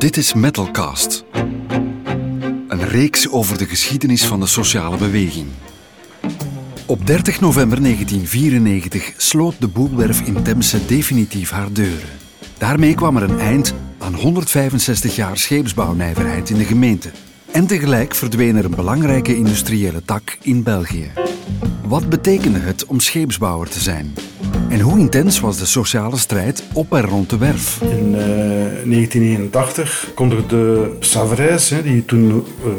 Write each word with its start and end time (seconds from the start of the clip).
Dit 0.00 0.16
is 0.16 0.34
Metalcast. 0.34 1.24
Een 2.68 2.88
reeks 2.88 3.28
over 3.28 3.58
de 3.58 3.66
geschiedenis 3.66 4.26
van 4.26 4.40
de 4.40 4.46
sociale 4.46 4.96
beweging. 4.96 5.46
Op 6.86 7.06
30 7.06 7.40
november 7.40 7.82
1994 7.82 9.12
sloot 9.16 9.54
de 9.58 9.68
Boelwerf 9.68 10.20
in 10.20 10.42
Temse 10.42 10.86
definitief 10.86 11.50
haar 11.50 11.72
deuren. 11.72 12.08
Daarmee 12.58 12.94
kwam 12.94 13.16
er 13.16 13.22
een 13.22 13.38
eind 13.38 13.74
aan 13.98 14.14
165 14.14 15.16
jaar 15.16 15.36
scheepsbouwnijverheid 15.36 16.50
in 16.50 16.56
de 16.56 16.64
gemeente. 16.64 17.10
En 17.52 17.66
tegelijk 17.66 18.14
verdween 18.14 18.56
er 18.56 18.64
een 18.64 18.74
belangrijke 18.74 19.36
industriële 19.36 20.02
tak 20.04 20.38
in 20.42 20.62
België. 20.62 21.10
Wat 21.86 22.08
betekende 22.08 22.58
het 22.58 22.84
om 22.84 23.00
scheepsbouwer 23.00 23.68
te 23.68 23.80
zijn? 23.80 24.14
En 24.70 24.80
hoe 24.80 24.98
intens 24.98 25.40
was 25.40 25.58
de 25.58 25.66
sociale 25.66 26.16
strijd 26.16 26.62
op 26.72 26.92
en 26.92 27.02
rond 27.02 27.30
de 27.30 27.38
werf? 27.38 27.80
In 27.80 28.08
uh, 28.08 28.18
1981 28.18 30.10
kondigde 30.14 30.90
Savrijs, 31.00 31.74
die 31.82 32.04
toen 32.04 32.26
uh, 32.28 32.72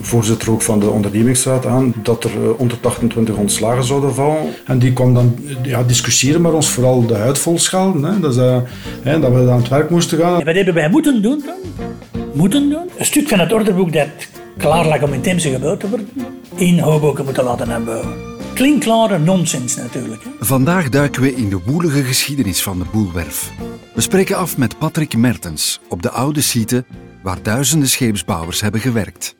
voorzitter 0.00 0.50
ook 0.50 0.62
van 0.62 0.80
de 0.80 0.90
ondernemingsraad, 0.90 1.66
aan 1.66 1.94
dat 2.02 2.24
er 2.24 2.30
uh, 2.30 2.50
128 2.56 3.36
ontslagen 3.36 3.84
zouden 3.84 4.14
vallen. 4.14 4.54
En 4.64 4.78
die 4.78 4.92
kwam 4.92 5.14
dan 5.14 5.38
ja, 5.62 5.82
discussiëren 5.82 6.40
met 6.40 6.52
ons, 6.52 6.68
vooral 6.68 7.06
de 7.06 7.14
huidvolschalen, 7.14 8.02
hè, 8.02 8.20
dat, 8.20 8.34
dat 8.34 9.32
we 9.32 9.50
aan 9.50 9.58
het 9.58 9.68
werk 9.68 9.90
moesten 9.90 10.18
gaan. 10.18 10.38
En 10.40 10.46
wat 10.46 10.54
hebben 10.54 10.74
wij 10.74 10.88
moeten 10.88 11.22
doen 11.22 11.42
dan? 11.46 11.90
Moeten 12.34 12.70
doen? 12.70 12.90
Een 12.98 13.04
stuk 13.04 13.28
van 13.28 13.38
het 13.38 13.52
orderboek 13.52 13.92
dat 13.92 14.08
klaar 14.56 14.86
lag 14.86 15.02
om 15.02 15.12
in 15.12 15.20
Temse 15.20 15.50
gebouwd 15.50 15.80
te 15.80 15.88
worden, 15.88 16.08
in 16.54 16.78
Hoboken 16.78 17.24
moeten 17.24 17.44
laten 17.44 17.68
hebben 17.68 18.25
klinkklare 18.56 19.18
nonsens 19.18 19.76
natuurlijk. 19.76 20.24
Hè? 20.24 20.30
Vandaag 20.40 20.88
duiken 20.88 21.22
we 21.22 21.34
in 21.34 21.48
de 21.48 21.60
woelige 21.64 22.02
geschiedenis 22.02 22.62
van 22.62 22.78
de 22.78 22.84
Boelwerf. 22.92 23.52
We 23.94 24.00
spreken 24.00 24.36
af 24.36 24.56
met 24.56 24.78
Patrick 24.78 25.16
Mertens 25.16 25.80
op 25.88 26.02
de 26.02 26.10
oude 26.10 26.40
site 26.40 26.84
waar 27.22 27.42
duizenden 27.42 27.88
scheepsbouwers 27.88 28.60
hebben 28.60 28.80
gewerkt. 28.80 29.36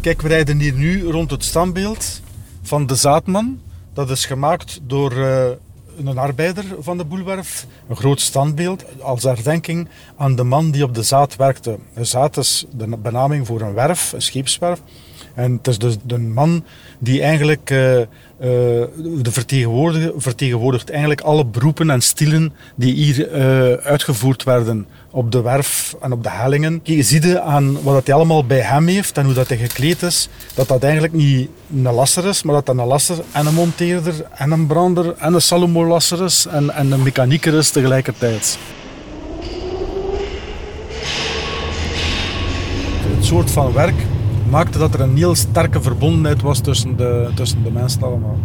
Kijk, 0.00 0.22
we 0.22 0.28
rijden 0.28 0.58
hier 0.58 0.72
nu 0.72 1.04
rond 1.04 1.30
het 1.30 1.44
standbeeld 1.44 2.20
van 2.62 2.86
de 2.86 2.94
Zaadman. 2.94 3.60
Dat 3.92 4.10
is 4.10 4.26
gemaakt 4.26 4.80
door 4.82 5.12
uh, 5.12 5.44
een 6.04 6.18
arbeider 6.18 6.64
van 6.80 6.98
de 6.98 7.04
Boelwerf. 7.04 7.66
Een 7.88 7.96
groot 7.96 8.20
standbeeld 8.20 8.84
als 9.00 9.22
herdenking 9.22 9.88
aan 10.16 10.36
de 10.36 10.44
man 10.44 10.70
die 10.70 10.84
op 10.84 10.94
de 10.94 11.02
zaad 11.02 11.36
werkte. 11.36 11.78
De 11.94 12.04
zaad 12.04 12.36
is 12.36 12.66
de 12.70 12.96
benaming 12.96 13.46
voor 13.46 13.60
een 13.60 13.74
werf, 13.74 14.12
een 14.12 14.22
scheepswerf. 14.22 14.80
En 15.38 15.52
het 15.52 15.66
is 15.66 15.78
dus 15.78 15.96
de 16.02 16.18
man 16.18 16.64
die 16.98 17.22
eigenlijk 17.22 17.70
uh, 17.70 17.98
uh, 17.98 18.06
de 18.38 19.30
vertegenwoordigt, 19.30 20.12
vertegenwoordigt 20.16 20.90
eigenlijk 20.90 21.20
alle 21.20 21.44
beroepen 21.44 21.90
en 21.90 22.00
stilen 22.00 22.52
die 22.74 22.94
hier 22.94 23.32
uh, 23.32 23.72
uitgevoerd 23.72 24.42
werden 24.44 24.86
op 25.10 25.32
de 25.32 25.40
werf 25.42 25.96
en 26.00 26.12
op 26.12 26.22
de 26.22 26.30
hellingen. 26.30 26.80
Je 26.82 27.02
ziet 27.02 27.36
aan 27.36 27.82
wat 27.82 28.06
hij 28.06 28.14
allemaal 28.14 28.44
bij 28.44 28.60
hem 28.60 28.86
heeft 28.86 29.18
en 29.18 29.24
hoe 29.24 29.34
dat 29.34 29.48
hij 29.48 29.56
gekleed 29.56 30.02
is, 30.02 30.28
dat 30.54 30.68
dat 30.68 30.82
eigenlijk 30.82 31.12
niet 31.12 31.48
een 31.74 31.92
lasser 31.92 32.26
is, 32.26 32.42
maar 32.42 32.54
dat 32.54 32.66
dat 32.66 32.78
een 32.78 32.86
lasser 32.86 33.18
en 33.32 33.46
een 33.46 33.54
monteerder 33.54 34.14
en 34.34 34.50
een 34.50 34.66
brander 34.66 35.14
en 35.18 35.34
een 35.34 35.42
Salomo-lasser 35.42 36.24
is 36.24 36.46
en, 36.46 36.70
en 36.74 36.92
een 36.92 37.02
mechanieker 37.02 37.54
is 37.54 37.70
tegelijkertijd. 37.70 38.58
Het 43.16 43.24
soort 43.24 43.50
van 43.50 43.72
werk 43.72 44.06
maakte 44.50 44.78
dat 44.78 44.94
er 44.94 45.00
een 45.00 45.16
heel 45.16 45.34
sterke 45.34 45.82
verbondenheid 45.82 46.42
was 46.42 46.60
tussen 46.60 46.96
de, 46.96 47.30
tussen 47.34 47.62
de 47.62 47.70
mensen 47.70 48.02
allemaal. 48.02 48.38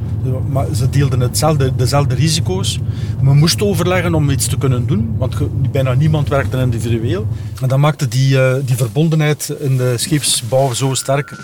Maar 0.50 0.66
ze 0.76 0.90
deelden 0.90 1.20
hetzelfde, 1.20 1.76
dezelfde 1.76 2.16
risico's. 2.16 2.80
We 3.22 3.34
moesten 3.34 3.68
overleggen 3.68 4.14
om 4.14 4.30
iets 4.30 4.48
te 4.48 4.58
kunnen 4.58 4.86
doen, 4.88 5.16
want 5.18 5.36
bijna 5.72 5.94
niemand 5.94 6.30
werkte 6.30 6.58
individueel. 6.58 7.28
En 7.62 7.68
dat 7.68 7.78
maakte 7.78 8.08
die, 8.08 8.36
uh, 8.36 8.54
die 8.66 8.76
verbondenheid 8.76 9.56
in 9.60 9.78
de 9.78 9.94
scheepsbouw 9.98 10.74
zo 10.74 10.94
sterk. 10.94 11.36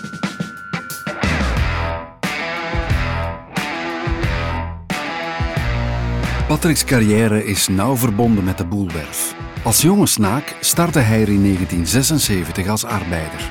Patrick's 6.48 6.84
carrière 6.84 7.44
is 7.44 7.68
nauw 7.68 7.96
verbonden 7.96 8.44
met 8.44 8.58
de 8.58 8.64
Boelwerf. 8.64 9.34
Als 9.62 9.82
jonge 9.82 10.06
snaak 10.06 10.56
startte 10.60 10.98
hij 10.98 11.20
er 11.20 11.28
in 11.28 11.42
1976 11.42 12.68
als 12.68 12.84
arbeider. 12.84 13.50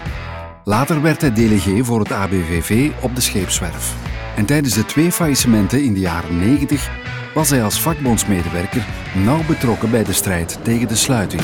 Later 0.70 1.02
werd 1.02 1.22
hij 1.22 1.34
delegé 1.34 1.84
voor 1.84 2.00
het 2.00 2.12
ABVV 2.12 2.92
op 3.02 3.16
de 3.16 3.22
scheepswerf. 3.22 3.96
En 4.36 4.46
tijdens 4.46 4.74
de 4.74 4.86
twee 4.86 5.12
faillissementen 5.12 5.84
in 5.84 5.94
de 5.94 6.00
jaren 6.00 6.38
90 6.38 6.90
was 7.34 7.50
hij 7.50 7.64
als 7.64 7.82
vakbondsmedewerker 7.82 8.86
nauw 9.26 9.46
betrokken 9.48 9.92
bij 9.92 10.04
de 10.04 10.14
strijd 10.14 10.60
tegen 10.62 10.88
de 10.88 10.96
sluiting. 10.96 11.42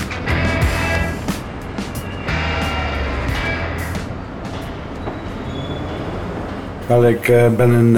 Wel, 6.88 7.08
ik 7.08 7.28
uh, 7.28 7.56
ben 7.56 7.74
in, 7.74 7.98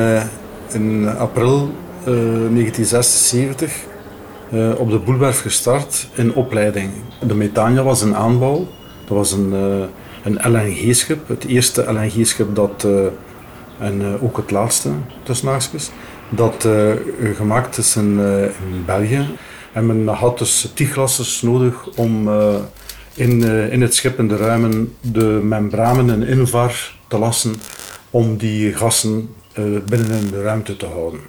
in 0.73 1.07
april 1.07 1.71
uh, 1.99 2.05
1976 2.05 3.73
op 4.77 4.89
de 4.89 4.99
Boelwerf 4.99 5.41
gestart 5.41 6.07
in 6.15 6.33
opleiding. 6.33 6.91
De 7.27 7.35
Metania 7.35 7.83
was 7.83 8.01
een 8.01 8.15
aanbouw. 8.15 8.67
Dat 9.05 9.17
was 9.17 9.31
een 9.31 9.53
een 10.27 10.51
LNG-schip. 10.51 11.27
Het 11.27 11.45
eerste 11.45 11.93
LNG-schip 11.93 12.55
dat, 12.55 12.83
uh, 12.85 13.05
en 13.79 14.01
uh, 14.01 14.23
ook 14.23 14.37
het 14.37 14.51
laatste, 14.51 14.89
tussen 15.23 15.47
haakjes, 15.47 15.91
dat 16.29 16.65
uh, 16.65 16.91
gemaakt 17.35 17.77
is 17.77 17.95
in, 17.95 18.19
in, 18.71 18.85
België. 18.85 19.25
En 19.73 19.85
men 19.85 20.07
had 20.07 20.37
dus 20.37 20.71
tieglassen 20.73 21.47
nodig 21.47 21.87
om 21.95 22.29
in, 23.13 23.43
in 23.71 23.81
het 23.81 23.95
schip 23.95 24.19
in 24.19 24.27
de 24.27 24.37
ruimen 24.37 24.95
de 25.01 25.39
membranen 25.43 26.09
en 26.09 26.27
invar 26.27 26.95
te 27.07 27.17
lassen 27.17 27.55
om 28.09 28.37
die 28.37 28.73
gassen 28.73 29.29
binnen 29.89 30.19
in 30.19 30.27
de 30.31 30.41
ruimte 30.41 30.77
te 30.77 30.85
houden. 30.85 31.19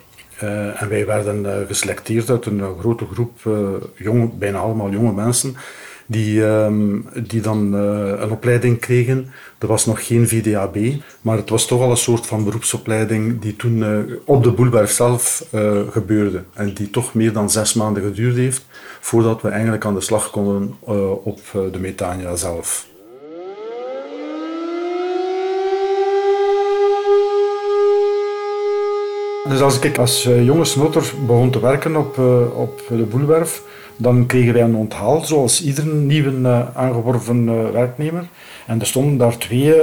En 0.76 0.88
wij 0.88 1.06
werden 1.06 1.66
geselecteerd 1.66 2.30
uit 2.30 2.46
een 2.46 2.62
grote 2.78 3.06
groep, 3.12 3.38
jonge, 3.96 4.28
bijna 4.28 4.58
allemaal 4.58 4.90
jonge 4.90 5.12
mensen, 5.12 5.56
die, 6.10 6.42
um, 6.42 7.06
die 7.26 7.40
dan 7.40 7.74
uh, 7.74 8.20
een 8.20 8.30
opleiding 8.30 8.78
kregen. 8.78 9.30
Er 9.58 9.66
was 9.66 9.86
nog 9.86 10.06
geen 10.06 10.28
VDAB, 10.28 10.76
maar 11.20 11.36
het 11.36 11.50
was 11.50 11.66
toch 11.66 11.80
al 11.80 11.90
een 11.90 11.96
soort 11.96 12.26
van 12.26 12.44
beroepsopleiding 12.44 13.40
die 13.40 13.56
toen 13.56 13.76
uh, 13.76 13.98
op 14.24 14.42
de 14.42 14.50
Boelberg 14.50 14.90
zelf 14.90 15.46
uh, 15.54 15.80
gebeurde. 15.90 16.42
En 16.52 16.74
die 16.74 16.90
toch 16.90 17.14
meer 17.14 17.32
dan 17.32 17.50
zes 17.50 17.74
maanden 17.74 18.02
geduurd 18.02 18.36
heeft 18.36 18.66
voordat 19.00 19.42
we 19.42 19.48
eigenlijk 19.48 19.84
aan 19.84 19.94
de 19.94 20.00
slag 20.00 20.30
konden 20.30 20.76
op 21.22 21.40
de 21.72 21.78
Metania 21.78 22.36
zelf. 22.36 22.86
Dus 29.48 29.60
als 29.60 29.78
ik 29.78 29.98
als 29.98 30.22
jonge 30.22 30.64
snotter 30.64 31.12
begon 31.26 31.50
te 31.50 31.60
werken 31.60 31.96
op, 31.96 32.18
op 32.54 32.82
de 32.88 33.06
Boelwerf, 33.10 33.62
dan 34.00 34.26
kregen 34.26 34.52
wij 34.52 34.62
een 34.62 34.74
onthaal, 34.74 35.24
zoals 35.24 35.62
iedere 35.62 35.94
nieuwe 35.94 36.30
uh, 36.30 36.60
aangeworven 36.74 37.42
uh, 37.42 37.70
werknemer. 37.70 38.24
En 38.66 38.80
er 38.80 38.86
stonden 38.86 39.16
daar 39.16 39.36
twee 39.36 39.74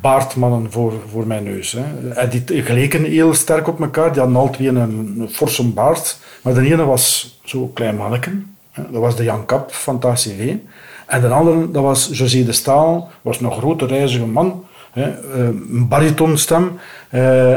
baardmannen 0.00 0.72
voor, 0.72 0.92
voor 1.10 1.26
mijn 1.26 1.44
neus. 1.44 1.72
Hè. 1.72 2.10
En 2.10 2.28
die 2.28 2.62
geleken 2.62 3.04
heel 3.04 3.34
sterk 3.34 3.68
op 3.68 3.80
elkaar. 3.80 4.12
Die 4.12 4.20
hadden 4.20 4.38
al 4.38 4.50
twee 4.50 4.68
een, 4.68 5.28
forse 5.30 5.68
baard. 5.68 6.18
Maar 6.42 6.54
de 6.54 6.70
ene 6.72 6.84
was 6.84 7.38
zo'n 7.44 7.72
klein 7.72 7.96
manneken. 7.96 8.56
Dat 8.74 9.00
was 9.00 9.16
de 9.16 9.24
Jan 9.24 9.46
Kap 9.46 9.72
van 9.72 9.94
het 9.94 10.04
ACV. 10.04 10.54
En 11.06 11.20
de 11.20 11.28
andere, 11.28 11.70
dat 11.70 11.82
was 11.82 12.10
José 12.12 12.44
de 12.44 12.52
Staal. 12.52 13.10
was 13.22 13.40
een 13.40 13.52
grote 13.52 13.86
reizige 13.86 14.26
man. 14.26 14.64
Hè. 14.92 15.02
Eh, 15.02 15.44
een 15.46 15.88
baritonstem 15.88 16.78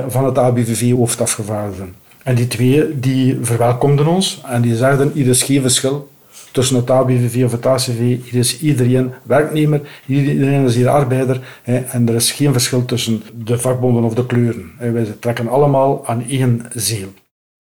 van 0.08 0.26
het 0.26 0.38
ABVV 0.38 0.92
hoofdafgevaardigden. 0.92 1.96
En 2.24 2.36
die 2.36 2.48
twee 2.48 3.00
die 3.00 3.38
verwelkomden 3.42 4.08
ons 4.08 4.42
en 4.46 4.62
die 4.62 4.76
zeiden, 4.76 5.12
hier 5.14 5.28
is 5.28 5.44
geen 5.44 5.62
verschil 5.62 6.10
tussen 6.52 6.76
het 6.76 6.90
ABVV 6.90 7.44
of 7.46 7.52
het 7.52 7.66
ACV. 7.66 7.98
Hier 7.98 8.40
is 8.40 8.60
iedereen 8.60 9.12
werknemer, 9.24 9.82
iedereen 10.06 10.66
is 10.66 10.76
hier 10.76 10.90
arbeider 10.90 11.60
en 11.64 12.10
er 12.10 12.16
is 12.16 12.32
geen 12.32 12.52
verschil 12.52 12.86
tussen 12.86 13.24
de 13.44 13.60
vakbonden 13.60 14.04
of 14.04 14.14
de 14.14 14.26
kleuren. 14.26 14.72
Wij 14.78 15.16
trekken 15.20 15.48
allemaal 15.48 16.08
aan 16.08 16.24
één 16.28 16.66
ziel. 16.74 17.14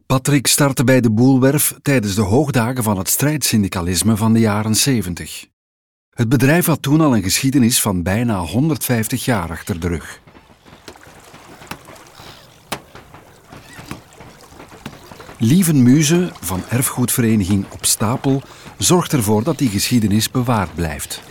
Patrick 0.05 0.47
startte 0.47 0.83
bij 0.83 1.01
de 1.01 1.09
Boelwerf 1.09 1.75
tijdens 1.81 2.15
de 2.15 2.21
hoogdagen 2.21 2.83
van 2.83 2.97
het 2.97 3.09
strijdsyndicalisme 3.09 4.15
van 4.15 4.33
de 4.33 4.39
jaren 4.39 4.75
70. 4.75 5.45
Het 6.09 6.29
bedrijf 6.29 6.65
had 6.65 6.81
toen 6.81 7.01
al 7.01 7.15
een 7.15 7.23
geschiedenis 7.23 7.81
van 7.81 8.03
bijna 8.03 8.39
150 8.39 9.25
jaar 9.25 9.49
achter 9.49 9.79
de 9.79 9.87
rug. 9.87 10.19
Lieven 15.41 15.83
Muze 15.83 16.31
van 16.39 16.63
erfgoedvereniging 16.69 17.65
Op 17.71 17.85
Stapel 17.85 18.41
zorgt 18.77 19.13
ervoor 19.13 19.43
dat 19.43 19.57
die 19.57 19.69
geschiedenis 19.69 20.31
bewaard 20.31 20.75
blijft. 20.75 21.21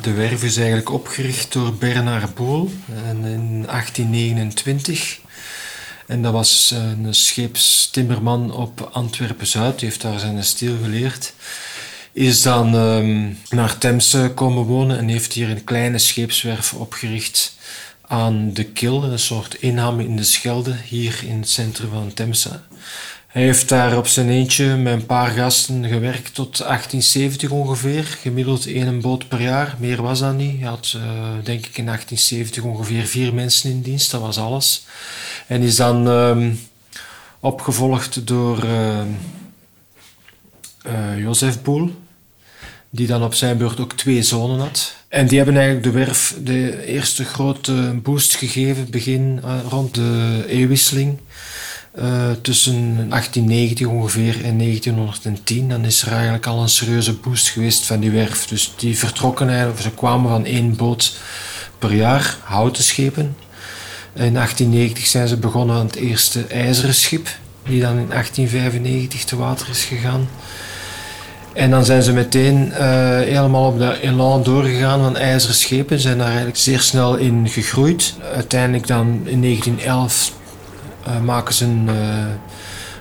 De 0.00 0.12
werf 0.12 0.42
is 0.42 0.56
eigenlijk 0.56 0.90
opgericht 0.90 1.52
door 1.52 1.74
Bernard 1.74 2.34
Boel 2.34 2.70
in 3.04 3.62
1829. 3.66 5.20
En 6.06 6.22
dat 6.22 6.32
was 6.32 6.74
een 6.74 7.14
scheepstimmerman 7.14 8.52
op 8.52 8.88
Antwerpen-Zuid. 8.92 9.78
Die 9.78 9.88
heeft 9.88 10.02
daar 10.02 10.18
zijn 10.18 10.44
stil 10.44 10.76
geleerd. 10.82 11.34
Is 12.12 12.42
dan 12.42 12.74
um, 12.74 13.38
naar 13.48 13.78
Temse 13.78 14.32
komen 14.34 14.64
wonen 14.64 14.98
en 14.98 15.08
heeft 15.08 15.32
hier 15.32 15.50
een 15.50 15.64
kleine 15.64 15.98
scheepswerf 15.98 16.72
opgericht 16.74 17.54
aan 18.10 18.52
de 18.52 18.64
Kil, 18.64 19.02
een 19.04 19.18
soort 19.18 19.54
inham 19.54 20.00
in 20.00 20.16
de 20.16 20.22
Schelde, 20.22 20.76
hier 20.84 21.24
in 21.26 21.38
het 21.38 21.48
centrum 21.48 21.90
van 21.90 22.14
Temse. 22.14 22.60
Hij 23.26 23.42
heeft 23.42 23.68
daar 23.68 23.96
op 23.96 24.06
zijn 24.06 24.28
eentje 24.28 24.76
met 24.76 24.92
een 24.92 25.06
paar 25.06 25.30
gasten 25.30 25.84
gewerkt 25.84 26.34
tot 26.34 26.58
1870 26.58 27.50
ongeveer. 27.50 28.04
Gemiddeld 28.04 28.66
één 28.66 29.00
boot 29.00 29.28
per 29.28 29.40
jaar. 29.40 29.76
Meer 29.78 30.02
was 30.02 30.18
dat 30.18 30.34
niet. 30.34 30.60
Hij 30.60 30.68
had 30.68 30.92
uh, 30.96 31.02
denk 31.44 31.66
ik 31.66 31.78
in 31.78 31.84
1870 31.84 32.62
ongeveer 32.62 33.06
vier 33.06 33.34
mensen 33.34 33.70
in 33.70 33.82
dienst. 33.82 34.10
Dat 34.10 34.20
was 34.20 34.38
alles. 34.38 34.84
En 35.46 35.62
is 35.62 35.76
dan 35.76 36.08
uh, 36.08 36.46
opgevolgd 37.40 38.26
door 38.26 38.64
uh, 38.64 39.02
Jozef 41.16 41.62
Boel. 41.62 41.94
Die 42.90 43.06
dan 43.06 43.22
op 43.22 43.34
zijn 43.34 43.58
beurt 43.58 43.80
ook 43.80 43.92
twee 43.92 44.22
zonen 44.22 44.60
had. 44.60 44.99
En 45.10 45.26
die 45.26 45.36
hebben 45.36 45.56
eigenlijk 45.56 45.84
de 45.84 45.98
werf 45.98 46.36
de 46.42 46.84
eerste 46.86 47.24
grote 47.24 47.72
boost 48.02 48.34
gegeven 48.34 48.90
begin 48.90 49.40
rond 49.68 49.94
de 49.94 50.44
eeuwwisseling. 50.48 51.18
Uh, 51.98 52.30
tussen 52.42 52.74
1890 53.08 53.86
ongeveer 53.86 54.44
en 54.44 54.58
1910, 54.58 55.68
dan 55.68 55.84
is 55.84 56.02
er 56.02 56.12
eigenlijk 56.12 56.46
al 56.46 56.62
een 56.62 56.68
serieuze 56.68 57.12
boost 57.12 57.48
geweest 57.48 57.86
van 57.86 58.00
die 58.00 58.10
werf. 58.10 58.46
Dus 58.46 58.72
die 58.76 58.98
vertrokken 58.98 59.48
eigenlijk, 59.48 59.80
ze 59.80 59.90
kwamen 59.90 60.30
van 60.30 60.44
één 60.44 60.76
boot 60.76 61.16
per 61.78 61.94
jaar, 61.94 62.36
houten 62.42 62.82
schepen. 62.82 63.36
In 64.14 64.34
1890 64.34 65.06
zijn 65.06 65.28
ze 65.28 65.36
begonnen 65.36 65.76
aan 65.76 65.86
het 65.86 65.96
eerste 65.96 66.46
ijzeren 66.46 66.94
schip, 66.94 67.28
die 67.62 67.80
dan 67.80 67.98
in 67.98 68.08
1895 68.08 69.24
te 69.24 69.36
water 69.36 69.68
is 69.68 69.84
gegaan. 69.84 70.28
En 71.52 71.70
dan 71.70 71.84
zijn 71.84 72.02
ze 72.02 72.12
meteen 72.12 72.66
uh, 72.68 72.76
helemaal 73.18 73.66
op 73.66 73.78
de 73.78 74.00
elan 74.00 74.42
doorgegaan 74.42 75.00
van 75.00 75.16
ijzeren 75.16 75.56
schepen. 75.56 76.00
Zijn 76.00 76.18
daar 76.18 76.26
eigenlijk 76.26 76.56
zeer 76.56 76.80
snel 76.80 77.16
in 77.16 77.48
gegroeid. 77.48 78.14
Uiteindelijk 78.34 78.86
dan 78.86 79.06
in 79.06 79.42
1911 79.42 80.32
uh, 81.08 81.20
maken 81.20 81.54
ze 81.54 81.64
een, 81.64 81.88
uh, 81.88 81.94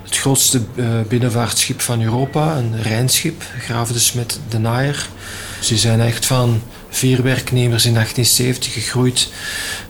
het 0.04 0.18
grootste 0.18 0.62
binnenvaartschip 1.08 1.82
van 1.82 2.02
Europa, 2.02 2.58
een 2.58 2.82
Rijnschip, 2.82 3.44
Graven 3.60 3.94
de 3.94 4.00
Smet 4.00 4.40
de 4.50 4.60
Naaier. 4.60 5.08
Ze 5.60 5.78
zijn 5.78 6.02
echt 6.02 6.26
van 6.26 6.62
vier 6.90 7.24
werknemers 7.24 7.86
in 7.86 7.94
1870 7.94 8.74
gegroeid 8.74 9.30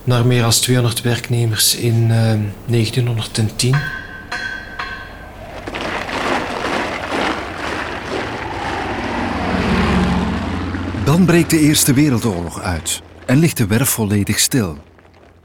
naar 0.04 0.26
meer 0.26 0.40
dan 0.42 0.50
200 0.50 1.00
werknemers 1.00 1.74
in 1.74 2.08
1910. 2.66 3.76
Dan 11.20 11.28
breekt 11.28 11.50
de 11.50 11.58
Eerste 11.58 11.92
Wereldoorlog 11.92 12.60
uit 12.60 13.02
en 13.26 13.38
ligt 13.38 13.56
de 13.56 13.66
werf 13.66 13.88
volledig 13.88 14.38
stil. 14.38 14.78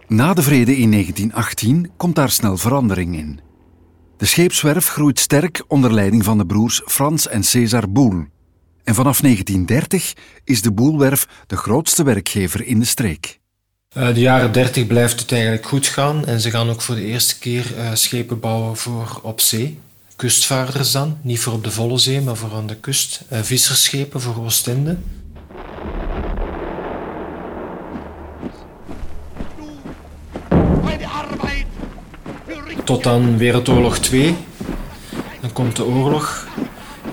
Na 0.07 0.33
de 0.33 0.42
vrede 0.42 0.77
in 0.77 0.92
1918 0.92 1.92
komt 1.98 2.16
daar 2.16 2.30
snel 2.30 2.57
verandering 2.57 3.16
in. 3.16 3.39
De 4.18 4.25
scheepswerf 4.25 4.88
groeit 4.88 5.19
sterk 5.19 5.63
onder 5.68 5.94
leiding 5.94 6.24
van 6.24 6.38
de 6.38 6.45
broers 6.45 6.81
Frans 6.86 7.27
en 7.27 7.44
César 7.44 7.92
Boel. 7.92 8.25
En 8.83 8.95
vanaf 8.95 9.22
1930 9.22 10.13
is 10.44 10.62
de 10.62 10.72
Boelwerf 10.72 11.27
de 11.48 11.57
grootste 11.57 12.04
werkgever 12.04 12.66
in 12.66 12.80
de 12.80 12.86
streek. 12.86 13.39
Uh, 13.98 14.13
de 14.13 14.19
jaren 14.19 14.51
30 14.51 14.88
blijft 14.88 15.19
het 15.19 15.31
eigenlijk 15.31 15.66
goed 15.66 15.88
gaan 15.88 16.25
en 16.25 16.42
ze 16.42 16.50
gaan 16.50 16.69
ook 16.69 16.81
voor 16.81 16.95
de 16.95 17.06
eerste 17.06 17.39
keer 17.39 17.66
uh, 17.78 17.89
schepen 17.94 18.39
bouwen 18.39 18.78
voor 18.78 19.19
op 19.21 19.42
zee. 19.42 19.80
Kustvaarders 20.16 20.92
dan, 20.92 21.18
niet 21.21 21.39
voor 21.39 21.54
op 21.54 21.63
de 21.63 21.71
volle 21.71 21.98
zee, 21.98 22.21
maar 22.21 22.36
voor 22.36 22.54
aan 22.54 22.68
de 22.68 22.75
kust. 22.75 23.21
Uh, 23.31 23.39
vissersschepen 23.42 24.21
voor 24.21 24.44
Oostende. 24.44 24.98
Tot 32.86 33.04
dan 33.04 33.38
Wereldoorlog 33.38 33.98
2. 33.98 34.36
Dan 35.42 35.54
komt 35.54 35.76
de 35.76 35.86
oorlog. 35.86 36.48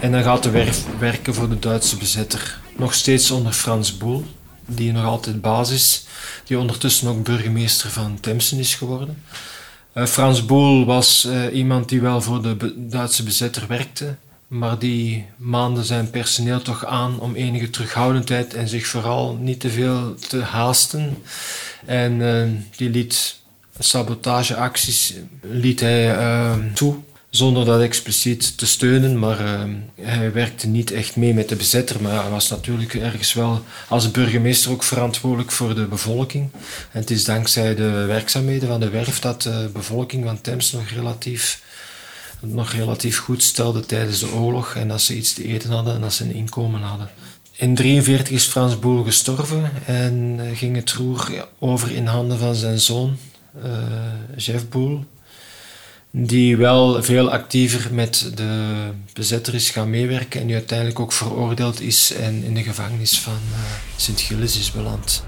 En 0.00 0.12
dan 0.12 0.22
gaat 0.22 0.42
de 0.42 0.50
werf 0.50 0.84
werken 0.98 1.34
voor 1.34 1.48
de 1.48 1.58
Duitse 1.58 1.96
bezetter. 1.96 2.60
Nog 2.76 2.94
steeds 2.94 3.30
onder 3.30 3.52
Frans 3.52 3.96
Boel, 3.96 4.24
die 4.66 4.92
nog 4.92 5.04
altijd 5.04 5.40
baas 5.40 5.70
is. 5.70 6.06
Die 6.44 6.58
ondertussen 6.58 7.08
ook 7.08 7.24
burgemeester 7.24 7.90
van 7.90 8.18
Temsen 8.20 8.58
is 8.58 8.74
geworden. 8.74 9.22
Uh, 9.94 10.06
Frans 10.06 10.44
Boel 10.44 10.84
was 10.84 11.24
uh, 11.28 11.54
iemand 11.54 11.88
die 11.88 12.00
wel 12.00 12.20
voor 12.20 12.42
de 12.42 12.74
Duitse 12.76 13.22
bezetter 13.22 13.66
werkte. 13.68 14.14
Maar 14.46 14.78
die 14.78 15.26
maande 15.36 15.84
zijn 15.84 16.10
personeel 16.10 16.62
toch 16.62 16.86
aan 16.86 17.20
om 17.20 17.34
enige 17.34 17.70
terughoudendheid 17.70 18.54
en 18.54 18.68
zich 18.68 18.86
vooral 18.86 19.38
niet 19.40 19.60
te 19.60 19.70
veel 19.70 20.14
te 20.28 20.40
haasten. 20.40 21.22
En 21.84 22.12
uh, 22.12 22.48
die 22.76 22.90
liet 22.90 23.40
sabotageacties 23.78 25.14
liet 25.40 25.80
hij 25.80 26.16
uh, 26.16 26.54
toe, 26.74 26.96
zonder 27.30 27.64
dat 27.64 27.80
expliciet 27.80 28.58
te 28.58 28.66
steunen. 28.66 29.18
Maar 29.18 29.40
uh, 29.40 29.62
hij 30.00 30.32
werkte 30.32 30.66
niet 30.66 30.90
echt 30.90 31.16
mee 31.16 31.34
met 31.34 31.48
de 31.48 31.56
bezetter, 31.56 32.02
maar 32.02 32.22
hij 32.22 32.30
was 32.30 32.48
natuurlijk 32.48 32.94
ergens 32.94 33.32
wel 33.32 33.62
als 33.88 34.10
burgemeester 34.10 34.70
ook 34.70 34.82
verantwoordelijk 34.82 35.52
voor 35.52 35.74
de 35.74 35.86
bevolking. 35.86 36.50
En 36.92 37.00
het 37.00 37.10
is 37.10 37.24
dankzij 37.24 37.74
de 37.74 37.90
werkzaamheden 37.90 38.68
van 38.68 38.80
de 38.80 38.90
werf 38.90 39.18
dat 39.18 39.42
de 39.42 39.70
bevolking 39.72 40.24
van 40.24 40.40
Thames 40.40 40.72
nog 40.72 40.88
relatief, 40.88 41.62
nog 42.40 42.72
relatief 42.72 43.18
goed 43.18 43.42
stelde 43.42 43.86
tijdens 43.86 44.18
de 44.18 44.32
oorlog 44.32 44.74
en 44.74 44.88
dat 44.88 45.00
ze 45.02 45.16
iets 45.16 45.32
te 45.32 45.44
eten 45.44 45.70
hadden 45.70 45.94
en 45.94 46.00
dat 46.00 46.12
ze 46.12 46.24
een 46.24 46.34
inkomen 46.34 46.80
hadden. 46.80 47.10
In 47.56 47.74
1943 47.74 48.34
is 48.34 48.44
Frans 48.44 48.78
Boel 48.78 49.04
gestorven 49.04 49.70
en 49.86 50.40
ging 50.54 50.76
het 50.76 50.92
roer 50.92 51.48
over 51.58 51.90
in 51.90 52.06
handen 52.06 52.38
van 52.38 52.54
zijn 52.54 52.80
zoon, 52.80 53.16
Jeff 54.36 54.68
Boel, 54.68 55.04
die 56.10 56.56
wel 56.56 57.02
veel 57.02 57.30
actiever 57.30 57.94
met 57.94 58.32
de 58.34 58.70
bezetter 59.12 59.54
is 59.54 59.70
gaan 59.70 59.90
meewerken 59.90 60.40
en 60.40 60.46
die 60.46 60.56
uiteindelijk 60.56 61.00
ook 61.00 61.12
veroordeeld 61.12 61.80
is 61.80 62.12
en 62.12 62.44
in 62.44 62.54
de 62.54 62.62
gevangenis 62.62 63.20
van 63.20 63.38
uh, 63.50 63.58
Sint-Gilles 63.96 64.58
is 64.58 64.72
beland. 64.72 65.24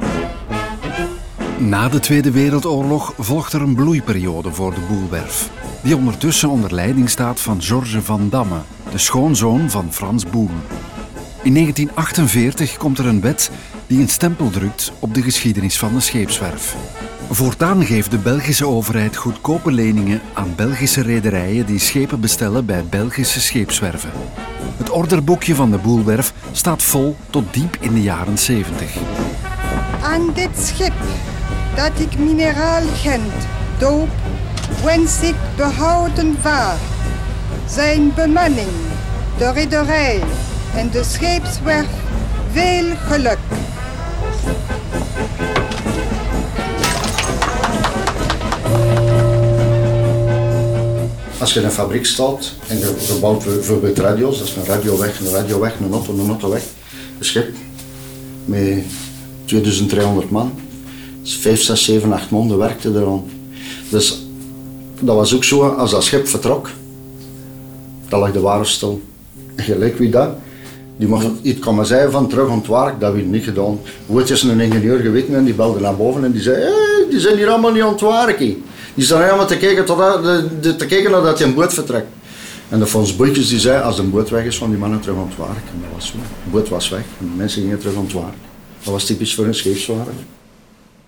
Na 1.58 1.88
de 1.88 2.00
Tweede 2.00 2.30
Wereldoorlog 2.30 3.14
volgt 3.18 3.52
er 3.52 3.60
een 3.60 3.74
bloeiperiode 3.74 4.52
voor 4.52 4.74
de 4.74 4.80
Boelwerf, 4.88 5.50
die 5.82 5.96
ondertussen 5.96 6.48
onder 6.48 6.74
leiding 6.74 7.10
staat 7.10 7.40
van 7.40 7.62
Georges 7.62 8.04
van 8.04 8.28
Damme, 8.30 8.60
de 8.90 8.98
schoonzoon 8.98 9.70
van 9.70 9.92
Frans 9.92 10.24
Boel. 10.24 10.50
In 11.42 11.54
1948 11.54 12.76
komt 12.76 12.98
er 12.98 13.06
een 13.06 13.20
wet 13.20 13.50
die 13.86 14.00
een 14.00 14.08
stempel 14.08 14.50
drukt 14.50 14.92
op 14.98 15.14
de 15.14 15.22
geschiedenis 15.22 15.78
van 15.78 15.94
de 15.94 16.00
scheepswerf. 16.00 16.76
Voortaan 17.30 17.84
geeft 17.84 18.10
de 18.10 18.18
Belgische 18.18 18.66
overheid 18.66 19.16
goedkope 19.16 19.72
leningen 19.72 20.20
aan 20.32 20.54
Belgische 20.56 21.02
rederijen 21.02 21.66
die 21.66 21.78
schepen 21.78 22.20
bestellen 22.20 22.66
bij 22.66 22.84
Belgische 22.84 23.40
scheepswerven. 23.40 24.10
Het 24.76 24.90
orderboekje 24.90 25.54
van 25.54 25.70
de 25.70 25.78
Boelwerf 25.78 26.32
staat 26.52 26.82
vol 26.82 27.16
tot 27.30 27.54
diep 27.54 27.76
in 27.80 27.94
de 27.94 28.02
jaren 28.02 28.38
70. 28.38 28.96
Aan 30.02 30.32
dit 30.34 30.50
schip 30.58 30.92
dat 31.74 31.92
ik 31.98 32.18
mineraal 32.18 32.82
gent 32.94 33.46
doop, 33.78 34.08
wens 34.82 35.22
ik 35.22 35.36
behouden 35.56 36.36
vaart. 36.40 36.80
Zijn 37.66 38.14
bemanning, 38.14 38.72
de 39.38 39.52
rederij 39.52 40.22
en 40.74 40.90
de 40.90 41.04
scheepswerf 41.04 41.88
veel 42.52 42.96
geluk. 42.96 43.38
Als 51.44 51.52
je 51.52 51.60
in 51.60 51.66
een 51.66 51.72
fabriek 51.72 52.06
staat 52.06 52.52
en 52.66 52.78
je, 52.78 53.18
bouwt 53.20 53.44
bijvoorbeeld 53.44 53.98
radio's, 53.98 54.38
dat 54.38 54.46
is 54.46 54.56
een 54.56 54.64
radio 54.64 54.98
weg, 54.98 55.20
een 55.20 55.30
radio 55.30 55.60
weg, 55.60 55.74
een 55.80 55.92
auto, 55.92 56.12
een 56.12 56.28
auto 56.28 56.50
weg, 56.50 56.62
een 57.18 57.24
schip 57.24 57.56
met 58.44 58.84
2300 59.44 60.30
man. 60.30 60.52
Dus 61.22 61.36
5, 61.36 61.62
6, 61.62 61.84
7, 61.84 62.12
8 62.12 62.30
maanden 62.30 62.58
werkte 62.58 62.92
er 62.92 63.06
aan. 63.06 63.24
Dus 63.90 64.26
dat 65.00 65.16
was 65.16 65.34
ook 65.34 65.44
zo, 65.44 65.68
als 65.68 65.90
dat 65.90 66.04
schip 66.04 66.28
vertrok, 66.28 66.70
dan 68.08 68.20
lag 68.20 68.32
de 68.32 68.40
ware 68.40 68.64
stil. 68.64 69.02
Gelijk 69.56 69.98
wie 69.98 70.10
dat, 70.10 70.30
die 70.96 71.08
mocht 71.08 71.26
iets 71.42 71.60
komen 71.60 71.86
zeggen 71.86 72.12
van 72.12 72.28
terug 72.28 72.48
aan 72.48 72.58
het 72.58 72.66
werk, 72.66 73.00
dat 73.00 73.12
werd 73.12 73.30
niet 73.30 73.44
gedaan. 73.44 73.78
Is 74.24 74.42
een 74.42 74.60
ingenieur 74.60 74.98
geweten 74.98 75.34
en 75.34 75.44
die 75.44 75.54
belde 75.54 75.80
naar 75.80 75.96
boven 75.96 76.24
en 76.24 76.32
die 76.32 76.42
zei, 76.42 76.56
hey, 76.56 77.06
die 77.10 77.20
zijn 77.20 77.36
hier 77.36 77.48
allemaal 77.48 77.72
niet 77.72 77.82
aan 77.82 77.92
het 77.92 78.00
werken. 78.00 78.62
Die 78.94 79.04
staan 79.04 79.22
helemaal 79.22 79.46
te 79.46 79.56
kijken, 79.56 79.84
tot, 79.84 79.98
te 80.78 80.86
kijken 80.86 81.10
nadat 81.10 81.38
hij 81.38 81.48
een 81.48 81.54
boot 81.54 81.74
vertrekt. 81.74 82.06
En 82.68 82.78
de 82.78 82.86
Fons 82.86 83.16
Boetjes 83.16 83.48
die 83.48 83.58
zei, 83.58 83.82
als 83.82 83.96
de 83.96 84.02
boot 84.02 84.30
weg 84.30 84.44
is, 84.44 84.58
van 84.58 84.70
die 84.70 84.78
mannen 84.78 85.00
terug 85.00 85.16
aan 85.16 85.28
het 85.28 85.36
werk. 85.36 85.64
Dat 85.80 85.90
was 85.92 86.06
zo. 86.06 86.16
De 86.44 86.50
boot 86.50 86.68
was 86.68 86.88
weg 86.88 87.04
en 87.20 87.30
de 87.30 87.36
mensen 87.36 87.62
gingen 87.62 87.78
terug 87.78 87.96
aan 87.96 88.04
het 88.04 88.12
werk. 88.12 88.34
Dat 88.82 88.92
was 88.92 89.04
typisch 89.04 89.34
voor 89.34 89.46
een 89.46 89.54
scheepswaarder. 89.54 90.14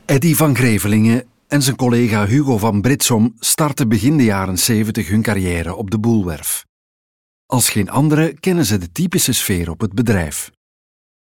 Eddy 0.05 0.35
van 0.35 0.57
Grevelingen 0.57 1.25
en 1.49 1.63
zijn 1.63 1.77
collega 1.77 2.27
Hugo 2.27 2.59
van 2.59 2.81
Britsom 2.81 3.35
starten 3.39 3.89
begin 3.89 4.17
de 4.17 4.25
jaren 4.25 4.59
70 4.59 5.09
hun 5.09 5.23
carrière 5.23 5.75
op 5.75 5.91
de 5.91 5.99
Boelwerf. 5.99 6.65
Als 7.47 7.71
geen 7.71 7.91
andere 7.91 8.35
kennen 8.41 8.65
ze 8.65 8.79
de 8.79 8.93
typische 8.93 9.33
sfeer 9.33 9.71
op 9.71 9.81
het 9.81 9.93
bedrijf. 9.93 10.51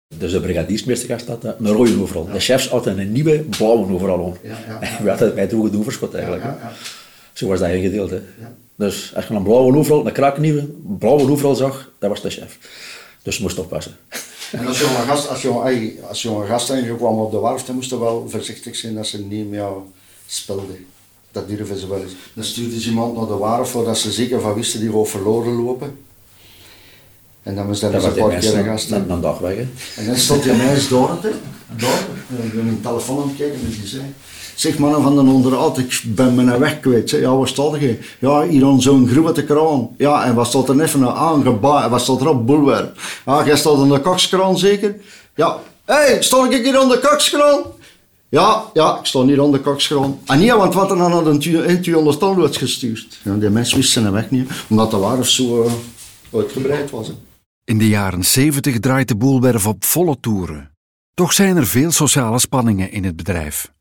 Dus 0.08 0.32
de 0.32 0.40
brigadiersmeester 0.40 1.20
staat 1.20 1.44
een 1.44 1.66
rode 1.66 2.00
overal. 2.00 2.28
De 2.32 2.40
chefs 2.40 2.68
hadden 2.68 2.98
een 2.98 3.12
nieuwe 3.12 3.38
blauwe 3.38 3.92
overal 3.92 4.18
om. 4.18 4.36
Ja, 4.42 4.58
ja. 4.80 5.02
We 5.02 5.08
hadden 5.08 5.34
bij 5.34 5.46
droegen 5.46 5.78
overschot 5.78 6.14
eigenlijk. 6.14 6.44
Ja, 6.44 6.72
Zo 7.32 7.46
was 7.46 7.58
dat 7.58 7.70
ingedeeld. 7.70 8.10
Hè. 8.10 8.20
Dus 8.76 9.12
als 9.14 9.26
je 9.26 9.34
een 9.34 9.42
blauwe 9.42 9.76
overal, 9.76 10.06
een 10.06 10.12
kraaknieuwe, 10.12 10.68
blauwe 10.98 11.30
overal 11.30 11.54
zag, 11.54 11.90
dat 11.98 12.10
was 12.10 12.22
de 12.22 12.30
chef. 12.30 12.58
Dus 13.22 13.38
moest 13.38 13.58
oppassen. 13.58 13.96
En 14.52 14.66
als 14.66 14.78
je 14.78 14.84
een 14.84 15.06
gast, 15.06 15.28
als 15.28 15.42
je, 15.42 15.98
als 16.08 16.28
gast 16.46 16.72
kwam 16.96 17.18
op 17.18 17.30
de 17.30 17.40
werf, 17.40 17.64
dan 17.64 17.74
moest 17.74 17.90
je 17.90 17.98
wel 17.98 18.28
voorzichtig 18.28 18.76
zijn 18.76 18.94
dat 18.94 19.06
ze 19.06 19.22
niet 19.22 19.50
met 19.50 19.58
jou 19.58 19.82
speelden. 20.26 20.86
Dat 21.30 21.48
durven 21.48 21.78
ze 21.78 21.88
wel 21.88 22.00
eens. 22.02 22.12
Dan 22.34 22.44
stuurde 22.44 22.80
ze 22.80 22.88
iemand 22.88 23.16
naar 23.16 23.26
de 23.26 23.38
werf 23.38 23.68
voordat 23.68 23.98
ze 23.98 24.12
zeker 24.12 24.40
van 24.40 24.54
wisten 24.54 24.80
die 24.80 24.88
gewoon 24.88 25.06
verloren 25.06 25.52
lopen. 25.52 25.98
En 27.46 27.54
dan 27.54 27.66
was 27.66 27.80
dat, 27.80 27.92
dat 27.92 28.04
een 28.04 28.14
paar 28.14 28.38
keer 28.38 28.58
een 28.58 28.64
gast. 28.64 28.90
Dan, 28.90 29.04
dan 29.08 29.20
dag 29.20 29.38
weg. 29.38 29.56
Hè. 29.56 29.66
En 29.96 30.06
dan 30.06 30.16
stond 30.16 30.44
je 30.44 30.52
mij 30.52 30.74
eens 30.74 30.88
door, 30.88 31.10
door. 31.76 31.90
Ik 32.42 32.54
ben 32.54 32.64
mijn 32.64 32.80
telefoon 32.80 33.22
aan 33.22 33.28
het 33.28 33.36
kijken 33.36 33.60
en 33.60 33.70
die 33.70 33.86
zei... 33.86 34.02
Zeg 34.54 34.78
mannen 34.78 35.02
van 35.02 35.14
de 35.14 35.32
onderhoud, 35.32 35.78
ik 35.78 36.02
ben 36.04 36.34
mijn 36.34 36.58
weg 36.58 36.80
kwijt. 36.80 37.10
Zeg, 37.10 37.20
ja, 37.20 37.36
wat 37.36 37.48
staat 37.48 37.74
er? 37.74 37.98
Ja, 38.18 38.46
hier 38.46 38.64
aan 38.64 38.82
zo'n 38.82 39.08
grote 39.08 39.44
kraan. 39.44 39.88
Ja, 39.96 40.24
en 40.24 40.34
wat 40.34 40.46
staat 40.46 40.68
er 40.68 40.80
even 40.80 41.00
een 41.00 41.08
aangebaat? 41.08 41.90
Wat 41.90 42.00
staat 42.00 42.20
er 42.20 42.28
op? 42.28 42.46
Boelwerk. 42.46 42.96
Ah, 43.24 43.46
jij 43.46 43.56
staat 43.56 43.76
aan 43.76 43.88
de 43.88 44.00
kakskraan 44.00 44.58
zeker? 44.58 44.96
Ja. 45.34 45.58
Hé, 45.84 45.94
hey, 45.94 46.22
sta 46.22 46.50
ik 46.50 46.64
hier 46.64 46.78
aan 46.78 46.88
de 46.88 46.98
kakskraan? 46.98 47.60
Ja, 48.28 48.64
ja, 48.72 48.98
ik 48.98 49.06
sta 49.06 49.24
hier 49.24 49.42
aan 49.42 49.52
de 49.52 49.60
kakskraan. 49.60 50.18
En 50.26 50.38
niet, 50.38 50.52
want 50.52 50.74
wat 50.74 50.90
er 50.90 50.96
dan 50.96 51.10
naar 51.10 51.26
een 51.26 51.80
200 51.82 52.18
tal 52.18 52.36
werd 52.36 52.56
gestuurd. 52.56 53.18
Ja, 53.22 53.34
die 53.34 53.50
mensen 53.50 53.76
wisten 53.76 54.02
zijn 54.02 54.14
weg 54.14 54.30
niet, 54.30 54.50
omdat 54.68 54.90
de 54.90 54.96
waarf 54.96 55.28
zo 55.28 55.64
uh, 55.64 55.72
uitgebreid 56.32 56.90
was. 56.90 57.06
Hè. 57.06 57.14
In 57.66 57.78
de 57.78 57.88
jaren 57.88 58.24
70 58.24 58.78
draait 58.78 59.08
de 59.08 59.16
boelwerf 59.16 59.66
op 59.66 59.84
volle 59.84 60.20
toeren. 60.20 60.70
Toch 61.14 61.32
zijn 61.32 61.56
er 61.56 61.66
veel 61.66 61.90
sociale 61.90 62.38
spanningen 62.38 62.90
in 62.90 63.04
het 63.04 63.16
bedrijf. 63.16 63.72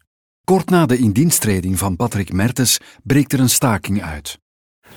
Kort 0.43 0.69
na 0.69 0.85
de 0.85 0.97
indiensttreding 0.97 1.79
van 1.79 1.95
Patrick 1.95 2.33
Mertens 2.33 2.79
breekt 3.03 3.33
er 3.33 3.39
een 3.39 3.49
staking 3.49 4.03
uit. 4.03 4.39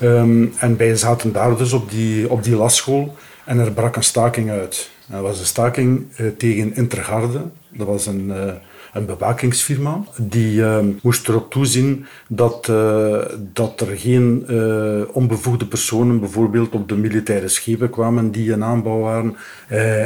Um, 0.03 0.53
en 0.59 0.77
wij 0.77 0.97
zaten 0.97 1.33
daar 1.33 1.57
dus 1.57 1.73
op 1.73 1.91
die, 1.91 2.31
op 2.31 2.43
die 2.43 2.57
lasschool 2.57 3.17
en 3.45 3.59
er 3.59 3.73
brak 3.73 3.97
een 3.97 4.03
staking 4.03 4.51
uit. 4.51 4.91
Dat 5.07 5.23
was 5.23 5.39
een 5.39 5.47
staking 5.47 6.07
uh, 6.21 6.29
tegen 6.29 6.75
Intergarde. 6.75 7.51
Dat 7.71 7.87
was 7.87 8.07
een, 8.07 8.27
uh, 8.27 8.53
een 8.93 9.07
bewakingsfirma. 9.07 10.05
Die 10.17 10.61
uh, 10.61 10.79
moest 11.03 11.29
erop 11.29 11.51
toezien 11.51 12.07
dat, 12.29 12.69
uh, 12.71 13.19
dat 13.53 13.81
er 13.81 13.97
geen 13.97 14.45
uh, 14.51 15.03
onbevoegde 15.13 15.67
personen 15.67 16.21
bijvoorbeeld 16.21 16.75
op 16.75 16.89
de 16.89 16.97
militaire 16.97 17.49
schepen 17.49 17.91
kwamen 17.91 18.31
die 18.31 18.53
in 18.53 18.65
aanbouw 18.65 19.01
waren. 19.01 19.37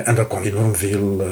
en 0.04 0.14
daar 0.14 0.26
kwam 0.26 0.42
enorm 0.42 0.74
veel 0.74 1.22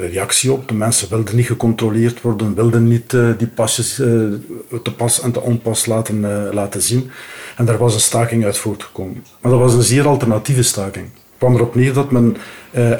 reactie 0.00 0.52
op. 0.52 0.68
De 0.68 0.74
mensen 0.74 1.08
wilden 1.08 1.36
niet 1.36 1.46
gecontroleerd 1.46 2.20
worden, 2.20 2.54
wilden 2.54 2.88
niet 2.88 3.10
die 3.38 3.46
pasjes 3.46 3.94
te 3.94 4.92
pas 4.96 5.20
en 5.20 5.32
te 5.32 5.40
onpas 5.40 5.86
laten, 5.86 6.20
laten 6.54 6.82
zien. 6.82 7.10
En 7.56 7.64
daar 7.64 7.78
was 7.78 7.94
een 7.94 8.00
staking 8.00 8.44
uit 8.44 8.58
voortgekomen. 8.58 9.24
Maar 9.40 9.50
dat 9.50 9.60
was 9.60 9.74
een 9.74 9.82
zeer 9.82 10.06
alternatieve 10.06 10.62
staking. 10.62 11.04
Het 11.14 11.38
kwam 11.38 11.54
erop 11.54 11.74
neer 11.74 11.92
dat 11.92 12.10
men 12.10 12.36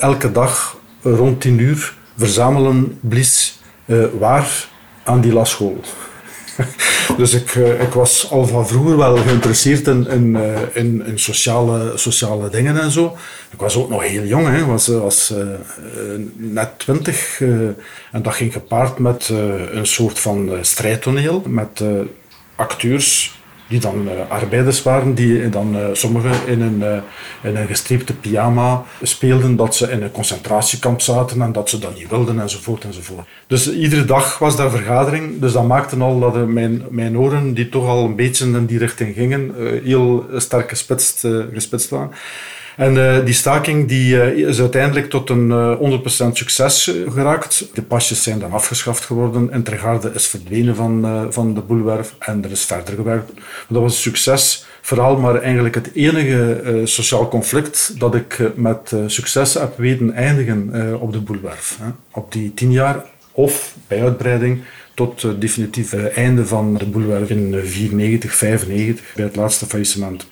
elke 0.00 0.32
dag 0.32 0.76
rond 1.02 1.40
10 1.40 1.58
uur 1.58 1.94
verzamelen 2.16 2.98
blies 3.00 3.62
uh, 3.86 4.04
waar 4.18 4.68
aan 5.04 5.20
die 5.20 5.32
lasschool. 5.32 5.80
dus 7.16 7.32
ik, 7.32 7.54
uh, 7.54 7.80
ik 7.80 7.92
was 7.92 8.30
al 8.30 8.46
van 8.46 8.68
vroeger 8.68 8.96
wel 8.96 9.16
geïnteresseerd 9.16 9.86
in, 9.86 10.36
in, 10.72 11.12
sociale, 11.14 11.92
sociale 11.94 12.50
dingen 12.50 12.80
en 12.80 12.90
zo. 12.90 13.16
Ik 13.50 13.60
was 13.60 13.76
ook 13.76 13.88
nog 13.88 14.02
heel 14.02 14.24
jong, 14.24 14.46
hè. 14.46 14.64
was, 14.64 14.86
was 14.86 15.32
net 16.36 16.78
twintig. 16.78 17.40
en 18.12 18.22
dat 18.22 18.34
ging 18.34 18.52
gepaard 18.52 18.98
met 18.98 19.28
een 19.72 19.86
soort 19.86 20.18
van 20.18 20.58
strijdtoneel, 20.60 21.42
met 21.46 21.82
acteurs 22.56 23.43
die 23.68 23.80
dan 23.80 24.08
uh, 24.08 24.30
arbeiders 24.30 24.82
waren, 24.82 25.14
die 25.14 25.48
dan 25.48 25.76
uh, 25.76 25.86
sommigen 25.92 26.46
in 26.46 26.60
een, 26.60 27.02
in 27.42 27.56
een 27.56 27.66
gestreepte 27.66 28.14
pyjama 28.14 28.82
speelden, 29.02 29.56
dat 29.56 29.76
ze 29.76 29.90
in 29.90 30.02
een 30.02 30.10
concentratiekamp 30.10 31.00
zaten 31.00 31.42
en 31.42 31.52
dat 31.52 31.68
ze 31.68 31.78
dat 31.78 31.94
niet 31.98 32.08
wilden 32.08 32.40
enzovoort 32.40 32.84
enzovoort. 32.84 33.26
Dus 33.46 33.72
iedere 33.72 34.04
dag 34.04 34.38
was 34.38 34.56
daar 34.56 34.70
vergadering, 34.70 35.40
dus 35.40 35.52
dat 35.52 35.66
maakte 35.66 35.96
al 35.96 36.18
dat 36.18 36.46
mijn, 36.46 36.82
mijn 36.90 37.18
oren, 37.18 37.54
die 37.54 37.68
toch 37.68 37.86
al 37.86 38.04
een 38.04 38.16
beetje 38.16 38.44
in 38.44 38.66
die 38.66 38.78
richting 38.78 39.14
gingen, 39.14 39.54
heel 39.84 40.26
sterk 40.36 40.68
gespitst, 40.68 41.26
gespitst 41.52 41.90
waren. 41.90 42.10
En 42.76 42.94
uh, 42.94 43.24
die 43.24 43.34
staking 43.34 43.88
die, 43.88 44.14
uh, 44.14 44.48
is 44.48 44.60
uiteindelijk 44.60 45.10
tot 45.10 45.30
een 45.30 45.48
uh, 45.48 46.00
100% 46.28 46.32
succes 46.32 46.92
geraakt. 47.08 47.66
De 47.74 47.82
pasjes 47.82 48.22
zijn 48.22 48.38
dan 48.38 48.52
afgeschaft 48.52 49.04
geworden. 49.04 49.52
Intergarde 49.52 50.10
is 50.14 50.26
verdwenen 50.26 50.76
van, 50.76 51.26
van 51.30 51.54
de 51.54 51.60
boelwerf 51.60 52.14
en 52.18 52.44
er 52.44 52.50
is 52.50 52.64
verder 52.64 52.94
gewerkt. 52.94 53.32
Dat 53.68 53.82
was 53.82 53.92
een 53.92 54.00
succes. 54.00 54.66
Vooral 54.80 55.16
maar 55.16 55.40
eigenlijk 55.40 55.74
het 55.74 55.90
enige 55.94 56.80
sociaal 56.84 57.28
conflict 57.28 57.94
dat 57.98 58.14
ik 58.14 58.38
met 58.54 58.92
succes 59.06 59.54
heb 59.54 59.76
weten 59.76 60.12
eindigen 60.12 60.70
op 61.00 61.12
de 61.12 61.20
boelwerf. 61.20 61.78
Op 62.10 62.32
die 62.32 62.54
tien 62.54 62.72
jaar 62.72 63.04
of 63.32 63.74
bij 63.86 64.02
uitbreiding 64.02 64.62
tot 64.94 65.22
het 65.22 65.40
definitieve 65.40 66.08
einde 66.08 66.46
van 66.46 66.74
de 66.74 66.86
boelwerf 66.86 67.30
in 67.30 67.60
94, 67.64 68.34
95 68.34 69.12
bij 69.14 69.24
het 69.24 69.36
laatste 69.36 69.66
faillissement. 69.66 70.26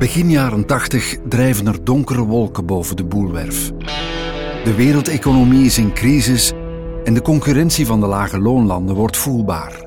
Begin 0.00 0.30
jaren 0.30 0.66
80 0.66 1.16
drijven 1.28 1.66
er 1.66 1.84
donkere 1.84 2.24
wolken 2.24 2.66
boven 2.66 2.96
de 2.96 3.04
boelwerf. 3.04 3.70
De 4.64 4.74
wereldeconomie 4.76 5.64
is 5.64 5.78
in 5.78 5.92
crisis 5.92 6.52
en 7.04 7.14
de 7.14 7.22
concurrentie 7.22 7.86
van 7.86 8.00
de 8.00 8.06
lage 8.06 8.38
loonlanden 8.38 8.94
wordt 8.94 9.16
voelbaar. 9.16 9.86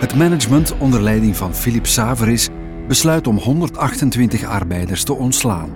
Het 0.00 0.14
management 0.14 0.78
onder 0.78 1.02
leiding 1.02 1.36
van 1.36 1.54
Philip 1.54 1.86
Saveris 1.86 2.48
besluit 2.88 3.26
om 3.26 3.36
128 3.36 4.44
arbeiders 4.44 5.04
te 5.04 5.14
ontslaan. 5.14 5.70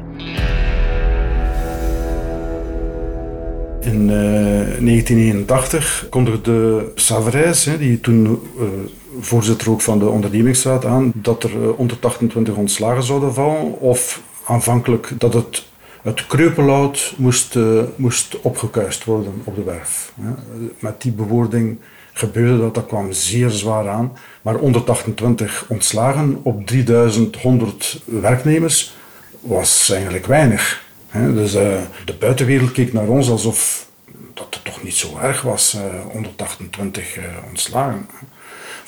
In 3.80 4.02
uh, 4.02 4.08
1981 4.08 6.06
kondigde 6.10 6.90
Saveris, 6.94 7.70
die 7.78 8.00
toen 8.00 8.22
uh, 8.24 8.64
voorzitter 9.20 9.70
ook 9.70 9.80
van 9.80 9.98
de 9.98 10.08
ondernemingsraad 10.08 10.84
aan 10.84 11.12
dat 11.14 11.42
er 11.42 11.50
128 11.50 12.54
eh, 12.54 12.60
ontslagen 12.60 13.02
zouden 13.02 13.34
vallen. 13.34 13.80
Of 13.80 14.22
aanvankelijk 14.46 15.10
dat 15.18 15.34
het, 15.34 15.66
het 16.02 16.26
kreupelhout 16.26 17.14
moest, 17.16 17.54
uh, 17.54 17.82
moest 17.96 18.40
opgekuist 18.40 19.04
worden 19.04 19.42
op 19.44 19.54
de 19.54 19.62
werf. 19.62 20.12
Met 20.78 21.02
die 21.02 21.12
bewoording 21.12 21.78
gebeurde 22.12 22.58
dat, 22.58 22.74
dat 22.74 22.86
kwam 22.86 23.12
zeer 23.12 23.50
zwaar 23.50 23.88
aan. 23.88 24.12
Maar 24.42 24.54
128 24.54 25.64
ontslagen 25.68 26.40
op 26.42 26.66
3100 26.66 28.02
werknemers 28.04 28.96
was 29.40 29.90
eigenlijk 29.90 30.26
weinig. 30.26 30.86
Dus 31.12 31.52
de 31.52 32.14
buitenwereld 32.18 32.72
keek 32.72 32.92
naar 32.92 33.08
ons 33.08 33.30
alsof 33.30 33.86
dat 34.34 34.46
het 34.50 34.64
toch 34.64 34.82
niet 34.82 34.94
zo 34.94 35.18
erg 35.22 35.42
was, 35.42 35.76
128 36.12 37.18
ontslagen. 37.48 38.06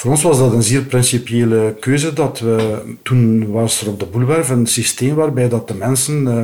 Voor 0.01 0.11
ons 0.11 0.23
was 0.23 0.39
dat 0.39 0.53
een 0.53 0.63
zeer 0.63 0.83
principiële 0.83 1.77
keuze. 1.81 2.13
Dat 2.13 2.39
we, 2.39 2.83
toen 3.03 3.51
was 3.51 3.81
er 3.81 3.89
op 3.89 4.01
de 4.01 4.07
boulevard 4.07 4.49
een 4.49 4.67
systeem 4.67 5.15
waarbij 5.15 5.49
dat 5.49 5.69
de 5.69 5.75
mensen 5.75 6.27
uh, 6.27 6.43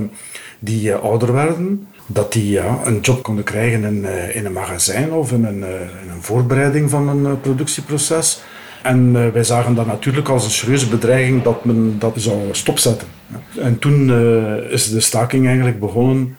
die 0.58 0.88
uh, 0.88 0.94
ouder 1.02 1.32
werden, 1.32 1.88
dat 2.06 2.32
die 2.32 2.50
ja, 2.50 2.78
een 2.84 3.00
job 3.00 3.22
konden 3.22 3.44
krijgen 3.44 3.84
in, 3.84 3.96
uh, 3.96 4.36
in 4.36 4.44
een 4.44 4.52
magazijn 4.52 5.12
of 5.12 5.32
in 5.32 5.44
een, 5.44 5.56
in 6.02 6.10
een 6.14 6.22
voorbereiding 6.22 6.90
van 6.90 7.08
een 7.08 7.40
productieproces. 7.40 8.42
En 8.82 9.32
wij 9.32 9.44
zagen 9.44 9.74
dat 9.74 9.86
natuurlijk 9.86 10.28
als 10.28 10.44
een 10.44 10.50
serieuze 10.50 10.88
bedreiging 10.88 11.42
dat 11.42 11.64
men 11.64 11.98
dat 11.98 12.14
zou 12.16 12.38
stopzetten. 12.50 13.08
En 13.58 13.78
toen 13.78 14.10
is 14.70 14.90
de 14.90 15.00
staking 15.00 15.46
eigenlijk 15.46 15.80
begonnen 15.80 16.36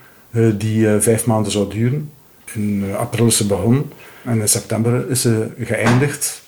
die 0.58 0.88
vijf 1.00 1.26
maanden 1.26 1.52
zou 1.52 1.70
duren. 1.70 2.12
In 2.54 2.86
april 2.98 3.26
is 3.26 3.38
ze 3.38 3.48
begonnen 3.48 3.92
en 4.24 4.40
in 4.40 4.50
september 4.50 5.10
is 5.10 5.22
ze 5.22 5.48
geëindigd 5.60 6.46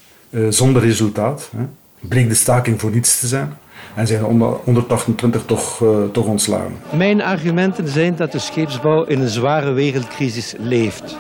zonder 0.50 0.82
resultaat. 0.82 1.50
Hè. 1.58 1.64
Bleek 2.00 2.30
de 2.30 2.36
staking 2.36 2.80
voor 2.80 2.92
niets 2.92 3.20
te 3.20 3.28
zijn. 3.28 3.58
En 3.96 4.08
zijn 4.08 4.22
128 4.22 5.46
toch, 5.46 5.80
uh, 5.80 6.04
toch 6.12 6.26
ontslagen. 6.26 6.78
Mijn 6.96 7.22
argumenten 7.22 7.88
zijn 7.88 8.16
dat 8.16 8.32
de 8.32 8.40
scheepsbouw 8.40 9.04
in 9.04 9.20
een 9.20 9.30
zware 9.30 9.72
wereldcrisis 9.72 10.54
leeft. 10.58 11.18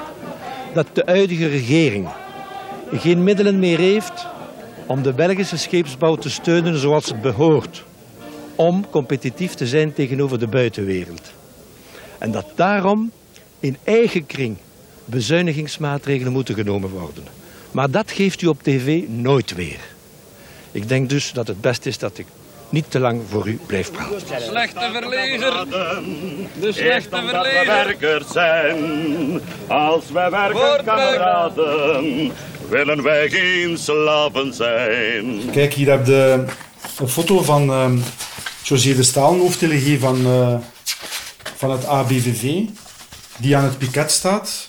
Dat 0.73 0.87
de 0.93 1.03
huidige 1.05 1.47
regering 1.47 2.07
geen 2.91 3.23
middelen 3.23 3.59
meer 3.59 3.79
heeft 3.79 4.27
om 4.85 5.01
de 5.01 5.13
Belgische 5.13 5.57
scheepsbouw 5.57 6.15
te 6.15 6.29
steunen 6.29 6.77
zoals 6.77 7.05
het 7.05 7.21
behoort. 7.21 7.83
Om 8.55 8.89
competitief 8.89 9.53
te 9.53 9.67
zijn 9.67 9.93
tegenover 9.93 10.39
de 10.39 10.47
buitenwereld. 10.47 11.31
En 12.17 12.31
dat 12.31 12.45
daarom 12.55 13.11
in 13.59 13.77
eigen 13.83 14.25
kring 14.25 14.57
bezuinigingsmaatregelen 15.05 16.33
moeten 16.33 16.55
genomen 16.55 16.89
worden. 16.89 17.38
Maar 17.71 17.91
dat 17.91 18.11
geeft 18.11 18.41
u 18.41 18.47
op 18.47 18.63
tv 18.63 19.07
nooit 19.07 19.55
weer. 19.55 19.79
Ik 20.71 20.87
denk 20.87 21.09
dus 21.09 21.31
dat 21.31 21.47
het 21.47 21.61
best 21.61 21.85
is 21.85 21.97
dat 21.97 22.17
ik 22.17 22.25
niet 22.69 22.91
te 22.91 22.99
lang 22.99 23.21
voor 23.29 23.47
u 23.47 23.59
blijf 23.65 23.91
praten. 23.91 24.21
Slechte 24.41 24.89
verleger. 24.91 25.65
De 26.59 26.71
slechte 26.71 27.21
verleger. 27.27 27.65
werkers 27.65 28.31
zijn. 28.31 29.41
Als 29.67 30.11
wij 30.11 30.29
werken, 30.29 30.83
kameraden, 30.85 32.31
willen 32.69 33.03
wij 33.03 33.29
geen 33.29 33.77
slaven 33.77 34.53
zijn. 34.53 35.49
Kijk, 35.51 35.73
hier 35.73 35.89
heb 35.89 36.05
je 36.05 36.45
een 36.99 37.07
foto 37.07 37.41
van 37.41 37.69
uh, 37.69 37.91
José 38.63 38.95
de 38.95 39.03
Staal, 39.03 39.37
hoofddelegé 39.37 39.99
van, 39.99 40.27
uh, 40.27 40.55
van 41.55 41.71
het 41.71 41.85
ABVV, 41.85 42.61
die 43.37 43.57
aan 43.57 43.63
het 43.63 43.77
piket 43.77 44.11
staat. 44.11 44.68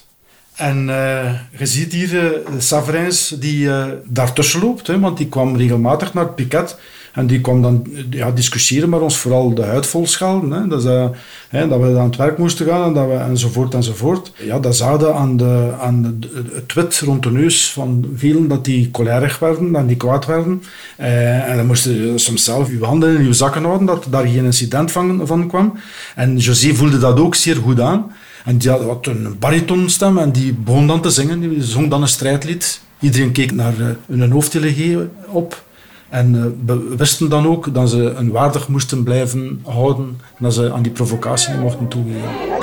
En 0.60 0.88
uh, 0.88 1.32
je 1.58 1.66
ziet 1.66 1.92
hier 1.92 2.42
uh, 2.52 3.08
die 3.38 3.64
uh, 3.64 3.84
daartussen 4.04 4.60
loopt, 4.60 4.86
hè, 4.86 5.00
want 5.00 5.16
die 5.16 5.28
kwam 5.28 5.56
regelmatig 5.56 6.14
naar 6.14 6.24
het 6.24 6.34
piket. 6.34 6.78
En 7.12 7.26
die 7.26 7.40
kwam 7.40 7.62
dan 7.62 7.86
ja, 8.10 8.30
discussiëren 8.30 8.88
met 8.88 9.00
ons, 9.00 9.16
vooral 9.16 9.54
de 9.54 9.62
huid 9.62 9.86
vol 9.86 10.06
schelden. 10.06 10.50
Hè. 10.50 10.66
Dat, 10.66 11.12
hè, 11.48 11.68
dat 11.68 11.80
we 11.80 11.98
aan 11.98 12.06
het 12.06 12.16
werk 12.16 12.38
moesten 12.38 12.66
gaan 12.66 12.84
en 12.84 12.92
dat 12.92 13.06
we, 13.06 13.14
enzovoort 13.14 13.74
enzovoort. 13.74 14.32
Ja, 14.36 14.58
dat 14.58 14.76
zagen 14.76 15.14
aan, 15.14 15.36
de, 15.36 15.70
aan 15.80 16.16
de, 16.18 16.28
het 16.54 16.72
wit 16.72 16.98
rond 16.98 17.22
de 17.22 17.30
neus 17.30 17.70
van 17.70 18.06
velen 18.14 18.48
dat 18.48 18.64
die 18.64 18.88
cholerig 18.92 19.38
werden, 19.38 19.72
dat 19.72 19.88
die 19.88 19.96
kwaad 19.96 20.26
werden. 20.26 20.62
En 20.96 21.56
dan 21.56 21.66
moesten 21.66 22.06
je 22.06 22.18
soms 22.18 22.44
zelf 22.44 22.70
je 22.70 22.84
handen 22.84 23.18
in 23.18 23.24
je 23.24 23.32
zakken 23.32 23.64
houden, 23.64 23.86
dat 23.86 24.06
daar 24.10 24.26
geen 24.26 24.44
incident 24.44 24.92
van, 24.92 25.26
van 25.26 25.48
kwam. 25.48 25.78
En 26.14 26.36
José 26.36 26.74
voelde 26.74 26.98
dat 26.98 27.20
ook 27.20 27.34
zeer 27.34 27.56
goed 27.56 27.80
aan. 27.80 28.12
En 28.44 28.58
die 28.58 28.70
had 28.70 29.06
een 29.06 29.36
baritonstem 29.38 30.18
en 30.18 30.32
die 30.32 30.54
begon 30.54 30.86
dan 30.86 31.00
te 31.00 31.10
zingen. 31.10 31.40
Die 31.40 31.62
zong 31.62 31.90
dan 31.90 32.02
een 32.02 32.08
strijdlied. 32.08 32.80
Iedereen 33.00 33.32
keek 33.32 33.52
naar 33.52 33.74
uh, 33.78 33.86
hun 34.06 34.30
hoofddelegé 34.30 35.08
op. 35.26 35.64
En 36.08 36.54
uh, 36.66 36.76
wisten 36.96 37.28
dan 37.28 37.46
ook 37.46 37.74
dat 37.74 37.90
ze 37.90 38.02
een 38.02 38.30
waardig 38.30 38.68
moesten 38.68 39.02
blijven 39.02 39.60
houden. 39.64 40.06
En 40.06 40.44
dat 40.44 40.54
ze 40.54 40.72
aan 40.72 40.82
die 40.82 40.92
provocatie 40.92 41.54
mochten 41.54 41.88
toegeven. 41.88 42.59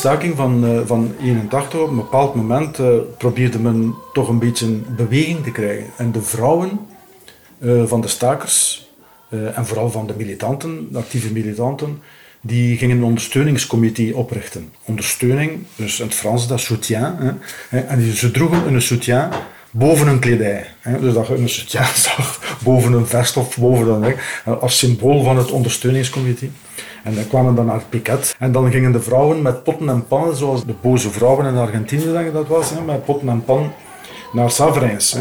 Staking 0.00 0.36
van, 0.36 0.64
uh, 0.64 0.80
van 0.84 1.14
81 1.22 1.80
op 1.80 1.88
een 1.88 1.96
bepaald 1.96 2.34
moment 2.34 2.78
uh, 2.78 2.88
probeerde 3.18 3.58
men 3.58 3.94
toch 4.12 4.28
een 4.28 4.38
beetje 4.38 4.66
een 4.66 4.84
beweging 4.96 5.42
te 5.44 5.52
krijgen. 5.52 5.86
En 5.96 6.12
de 6.12 6.22
vrouwen 6.22 6.80
uh, 7.58 7.82
van 7.86 8.00
de 8.00 8.08
stakers 8.08 8.88
en 9.54 9.66
vooral 9.66 9.90
van 9.90 10.06
de 10.06 10.14
militanten, 10.16 10.88
de 10.92 10.98
actieve 10.98 11.32
militanten, 11.32 12.02
die 12.40 12.76
gingen 12.76 12.96
een 12.96 13.04
ondersteuningscomité 13.04 14.12
oprichten. 14.14 14.72
Ondersteuning, 14.84 15.58
dus 15.76 16.00
in 16.00 16.06
het 16.06 16.14
Frans 16.14 16.48
dat 16.48 16.60
soutien. 16.60 17.16
Hè. 17.68 17.78
En 17.78 18.12
ze 18.12 18.30
droegen 18.30 18.74
een 18.74 18.82
soutien 18.82 19.28
boven 19.70 20.06
hun 20.06 20.18
kledij. 20.18 20.66
Hè. 20.80 21.00
Dus 21.00 21.14
dat 21.14 21.26
je 21.26 21.34
een 21.34 21.48
soutien 21.48 21.96
zag 22.08 22.56
boven 22.64 22.92
een 22.92 23.06
vest 23.06 23.36
of 23.36 23.56
boven 23.56 23.88
een 23.88 24.00
weg, 24.00 24.44
als 24.60 24.78
symbool 24.78 25.22
van 25.22 25.36
het 25.36 25.50
ondersteuningscomité. 25.50 26.50
En 27.04 27.14
dan 27.14 27.28
kwamen 27.28 27.54
dan 27.54 27.66
naar 27.66 27.82
het. 27.90 28.36
En 28.38 28.52
dan 28.52 28.70
gingen 28.70 28.92
de 28.92 29.00
vrouwen 29.00 29.42
met 29.42 29.62
potten 29.62 29.88
en 29.88 30.06
pannen, 30.06 30.36
zoals 30.36 30.64
de 30.64 30.74
boze 30.80 31.10
vrouwen 31.10 31.46
in 31.46 31.56
Argentinië 31.56 32.12
denk 32.12 32.26
ik 32.26 32.32
dat 32.32 32.48
was, 32.48 32.70
hè, 32.70 32.80
met 32.80 33.04
potten 33.04 33.28
en 33.28 33.44
pan 33.44 33.72
naar 34.32 34.50
Savrins. 34.50 35.12
Hè. 35.12 35.20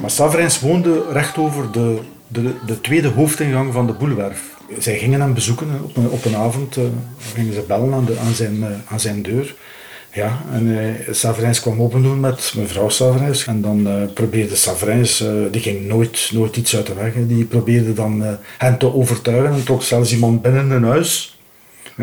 Maar 0.00 0.10
Savrins 0.10 0.60
woonde 0.60 1.02
recht 1.12 1.38
over 1.38 1.72
de, 1.72 1.98
de, 2.28 2.54
de 2.66 2.80
tweede 2.80 3.08
hoofdingang 3.08 3.72
van 3.72 3.86
de 3.86 3.92
Boelwerf. 3.92 4.56
Zij 4.78 4.98
gingen 4.98 5.20
hem 5.20 5.34
bezoeken 5.34 5.68
op 5.82 5.96
een, 5.96 6.08
op 6.08 6.24
een 6.24 6.36
avond, 6.36 6.76
uh, 6.76 6.84
gingen 7.34 7.54
ze 7.54 7.64
bellen 7.66 7.94
aan, 7.94 8.04
de, 8.04 8.18
aan, 8.18 8.32
zijn, 8.32 8.56
uh, 8.56 8.66
aan 8.88 9.00
zijn 9.00 9.22
deur. 9.22 9.54
Ja, 10.12 10.42
en 10.52 10.66
uh, 10.66 11.50
kwam 11.60 11.82
opendoen 11.82 12.20
met 12.20 12.52
mevrouw 12.56 12.88
Savrins. 12.88 13.46
En 13.46 13.60
dan 13.60 13.86
uh, 13.86 14.12
probeerde 14.14 14.56
Savrins, 14.56 15.22
uh, 15.22 15.30
die 15.50 15.60
ging 15.60 15.86
nooit, 15.86 16.30
nooit 16.32 16.56
iets 16.56 16.76
uit 16.76 16.86
de 16.86 16.94
weg. 16.94 17.12
Die 17.16 17.44
probeerde 17.44 17.92
dan 17.92 18.38
hen 18.58 18.78
te 18.78 18.94
overtuigen 18.94 19.52
en 19.52 19.64
trok 19.64 19.82
zelfs 19.82 20.12
iemand 20.12 20.42
binnen 20.42 20.70
een 20.70 20.84
huis. 20.84 21.38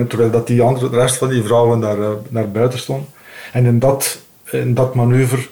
Terwijl 0.08 0.32
dat 0.32 0.48
die 0.48 0.62
andere, 0.62 0.90
de 0.90 0.98
rest 0.98 1.18
van 1.18 1.30
die 1.30 1.44
vrouwen 1.44 1.80
daar 1.80 1.98
naar 2.30 2.52
buiten 2.52 2.80
stond. 2.80 3.08
En 3.52 3.66
in 3.66 3.80
dat, 3.80 4.22
in 4.52 4.74
dat 4.74 4.96
manoeuvre 4.96 5.48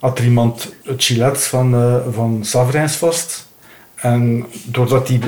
had 0.00 0.18
er 0.18 0.24
iemand 0.24 0.74
het 0.84 1.04
gilet 1.04 1.42
van, 1.42 2.02
van 2.12 2.44
vast. 2.86 3.48
En 3.94 4.46
doordat 4.64 5.08
hij 5.08 5.20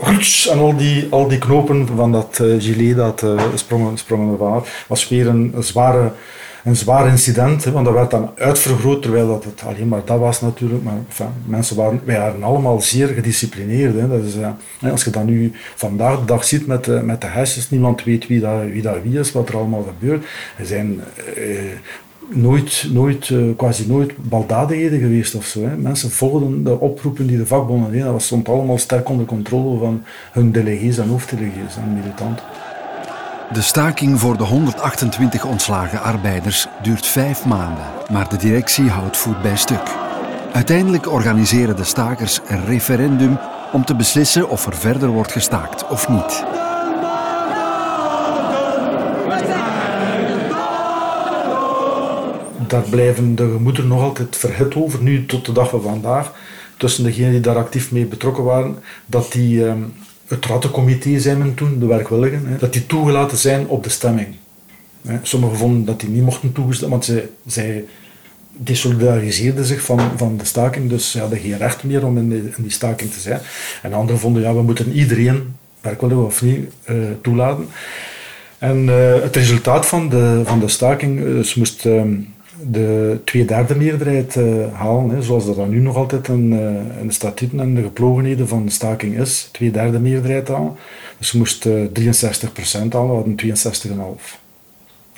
binnenging, 0.00 0.46
en 0.50 0.58
al 0.58 0.76
die, 0.76 1.06
al 1.10 1.28
die 1.28 1.38
knopen 1.38 1.86
van 1.86 2.12
dat 2.12 2.38
uh, 2.42 2.62
gilet 2.62 2.96
dat 2.96 3.22
uh, 3.22 3.42
sprongen, 3.54 3.98
sprongen 3.98 4.32
er 4.32 4.38
waar. 4.38 4.84
was 4.86 5.08
weer 5.08 5.26
een, 5.26 5.52
een, 5.54 5.62
zware, 5.62 6.12
een 6.64 6.76
zwaar 6.76 7.08
incident, 7.08 7.64
hè, 7.64 7.70
want 7.70 7.84
dat 7.84 7.94
werd 7.94 8.10
dan 8.10 8.30
uitvergroot, 8.38 9.02
terwijl 9.02 9.26
dat 9.26 9.44
het 9.44 9.62
alleen 9.66 9.88
maar 9.88 10.04
dat 10.04 10.18
was 10.18 10.40
natuurlijk. 10.40 10.82
Maar 10.82 10.98
mensen 11.46 11.76
waren, 11.76 12.00
wij 12.04 12.18
waren 12.18 12.42
allemaal 12.42 12.80
zeer 12.80 13.08
gedisciplineerd. 13.08 13.94
Hè. 13.94 14.08
Dat 14.08 14.22
is, 14.22 14.36
uh, 14.36 14.90
als 14.90 15.04
je 15.04 15.10
dat 15.10 15.24
nu 15.24 15.52
vandaag 15.74 16.18
de 16.18 16.24
dag 16.24 16.44
ziet 16.44 16.66
met, 16.66 17.04
met 17.04 17.20
de 17.20 17.26
hashjes, 17.26 17.70
niemand 17.70 18.04
weet 18.04 18.26
wie 18.26 18.40
dat, 18.40 18.62
wie 18.62 18.82
dat 18.82 19.02
wie 19.02 19.18
is, 19.18 19.32
wat 19.32 19.48
er 19.48 19.56
allemaal 19.56 19.94
gebeurt. 19.98 20.24
Er 20.58 20.66
zijn 20.66 21.00
nooit, 22.28 22.86
nooit 22.90 23.28
uh, 23.28 23.56
quasi 23.56 23.86
nooit 23.86 24.12
baldadigheden 24.28 25.00
geweest 25.00 25.34
of 25.34 25.44
zo. 25.44 25.62
Hè. 25.64 25.76
Mensen 25.76 26.10
volgden 26.10 26.64
de 26.64 26.80
oproepen 26.80 27.26
die 27.26 27.36
de 27.36 27.46
vakbonden 27.46 27.90
deden. 27.90 28.12
Dat 28.12 28.22
stond 28.22 28.48
allemaal 28.48 28.78
sterk 28.78 29.08
onder 29.08 29.26
controle 29.26 29.78
van 29.78 30.02
hun 30.32 30.52
delegees 30.52 30.98
en 30.98 31.08
hoofddelegees 31.08 31.76
en 31.76 31.92
militanten. 31.94 32.44
De 33.52 33.62
staking 33.62 34.20
voor 34.20 34.36
de 34.36 34.44
128 34.44 35.44
ontslagen 35.44 36.02
arbeiders 36.02 36.66
duurt 36.82 37.06
vijf 37.06 37.44
maanden, 37.44 37.84
maar 38.12 38.28
de 38.28 38.36
directie 38.36 38.88
houdt 38.88 39.16
voet 39.16 39.42
bij 39.42 39.56
stuk. 39.56 39.94
Uiteindelijk 40.52 41.12
organiseren 41.12 41.76
de 41.76 41.84
stakers 41.84 42.40
een 42.46 42.64
referendum 42.64 43.38
om 43.72 43.84
te 43.84 43.96
beslissen 43.96 44.48
of 44.48 44.66
er 44.66 44.76
verder 44.76 45.08
wordt 45.08 45.32
gestaakt 45.32 45.88
of 45.88 46.08
niet. 46.08 46.44
Daar 52.70 52.88
blijven 52.90 53.34
de 53.34 53.50
gemoederen 53.52 53.88
nog 53.88 54.02
altijd 54.02 54.36
verhit 54.36 54.74
over, 54.74 55.02
nu 55.02 55.26
tot 55.26 55.46
de 55.46 55.52
dag 55.52 55.70
van 55.70 55.82
vandaag, 55.82 56.32
tussen 56.76 57.04
degenen 57.04 57.30
die 57.30 57.40
daar 57.40 57.56
actief 57.56 57.92
mee 57.92 58.06
betrokken 58.06 58.44
waren, 58.44 58.76
dat 59.06 59.32
die, 59.32 59.64
um, 59.64 59.92
het 60.26 60.46
rattencomité 60.46 61.18
zijn 61.18 61.38
men 61.38 61.54
toen, 61.54 61.78
de 61.78 61.86
werkwilligen, 61.86 62.56
dat 62.58 62.72
die 62.72 62.86
toegelaten 62.86 63.38
zijn 63.38 63.66
op 63.66 63.84
de 63.84 63.90
stemming. 63.90 64.26
Sommigen 65.22 65.56
vonden 65.56 65.84
dat 65.84 66.00
die 66.00 66.08
niet 66.08 66.22
mochten 66.22 66.52
toegestaan, 66.52 66.90
want 66.90 67.04
zij, 67.04 67.28
zij 67.46 67.84
desolidariseerden 68.56 69.64
zich 69.64 69.82
van, 69.82 70.00
van 70.16 70.36
de 70.36 70.44
staking, 70.44 70.88
dus 70.88 71.10
ze 71.10 71.20
hadden 71.20 71.38
geen 71.38 71.58
recht 71.58 71.84
meer 71.84 72.06
om 72.06 72.18
in, 72.18 72.32
in 72.32 72.62
die 72.62 72.70
staking 72.70 73.12
te 73.12 73.20
zijn. 73.20 73.40
En 73.82 73.92
anderen 73.92 74.20
vonden, 74.20 74.42
ja, 74.42 74.54
we 74.54 74.62
moeten 74.62 74.92
iedereen, 74.92 75.54
werkwillig 75.80 76.16
of 76.16 76.42
niet, 76.42 76.66
uh, 76.90 76.96
toelaten. 77.22 77.68
En 78.58 78.86
uh, 78.86 79.22
het 79.22 79.36
resultaat 79.36 79.86
van 79.86 80.08
de, 80.08 80.42
van 80.44 80.60
de 80.60 80.68
staking, 80.68 81.20
dus 81.20 81.54
moest... 81.54 81.84
Um, 81.84 82.33
de 82.60 83.20
tweederde 83.24 83.74
meerderheid 83.74 84.36
uh, 84.36 84.72
halen, 84.72 85.10
hè, 85.10 85.22
zoals 85.22 85.46
dat 85.46 85.56
dan 85.56 85.68
nu 85.68 85.80
nog 85.80 85.96
altijd 85.96 86.28
uh, 86.28 86.34
in 86.34 87.06
de 87.06 87.12
statuten 87.12 87.60
en 87.60 87.74
de 87.74 87.82
geplogenheden 87.82 88.48
van 88.48 88.64
de 88.64 88.70
staking 88.70 89.18
is, 89.18 89.48
tweederde 89.52 89.98
meerderheid 89.98 90.48
halen. 90.48 90.76
Dus 91.18 91.28
ze 91.28 91.36
moest 91.36 91.64
uh, 91.64 91.84
63% 91.84 92.88
halen, 92.90 92.90
we 92.90 92.96
hadden 92.96 93.36
62,5%. 93.38 94.40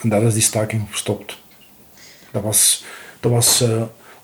En 0.00 0.08
daar 0.08 0.22
is 0.22 0.32
die 0.32 0.42
staking 0.42 0.82
gestopt. 0.90 1.38
Dat 2.32 2.42
was, 2.42 2.84
dat 3.20 3.32
was 3.32 3.64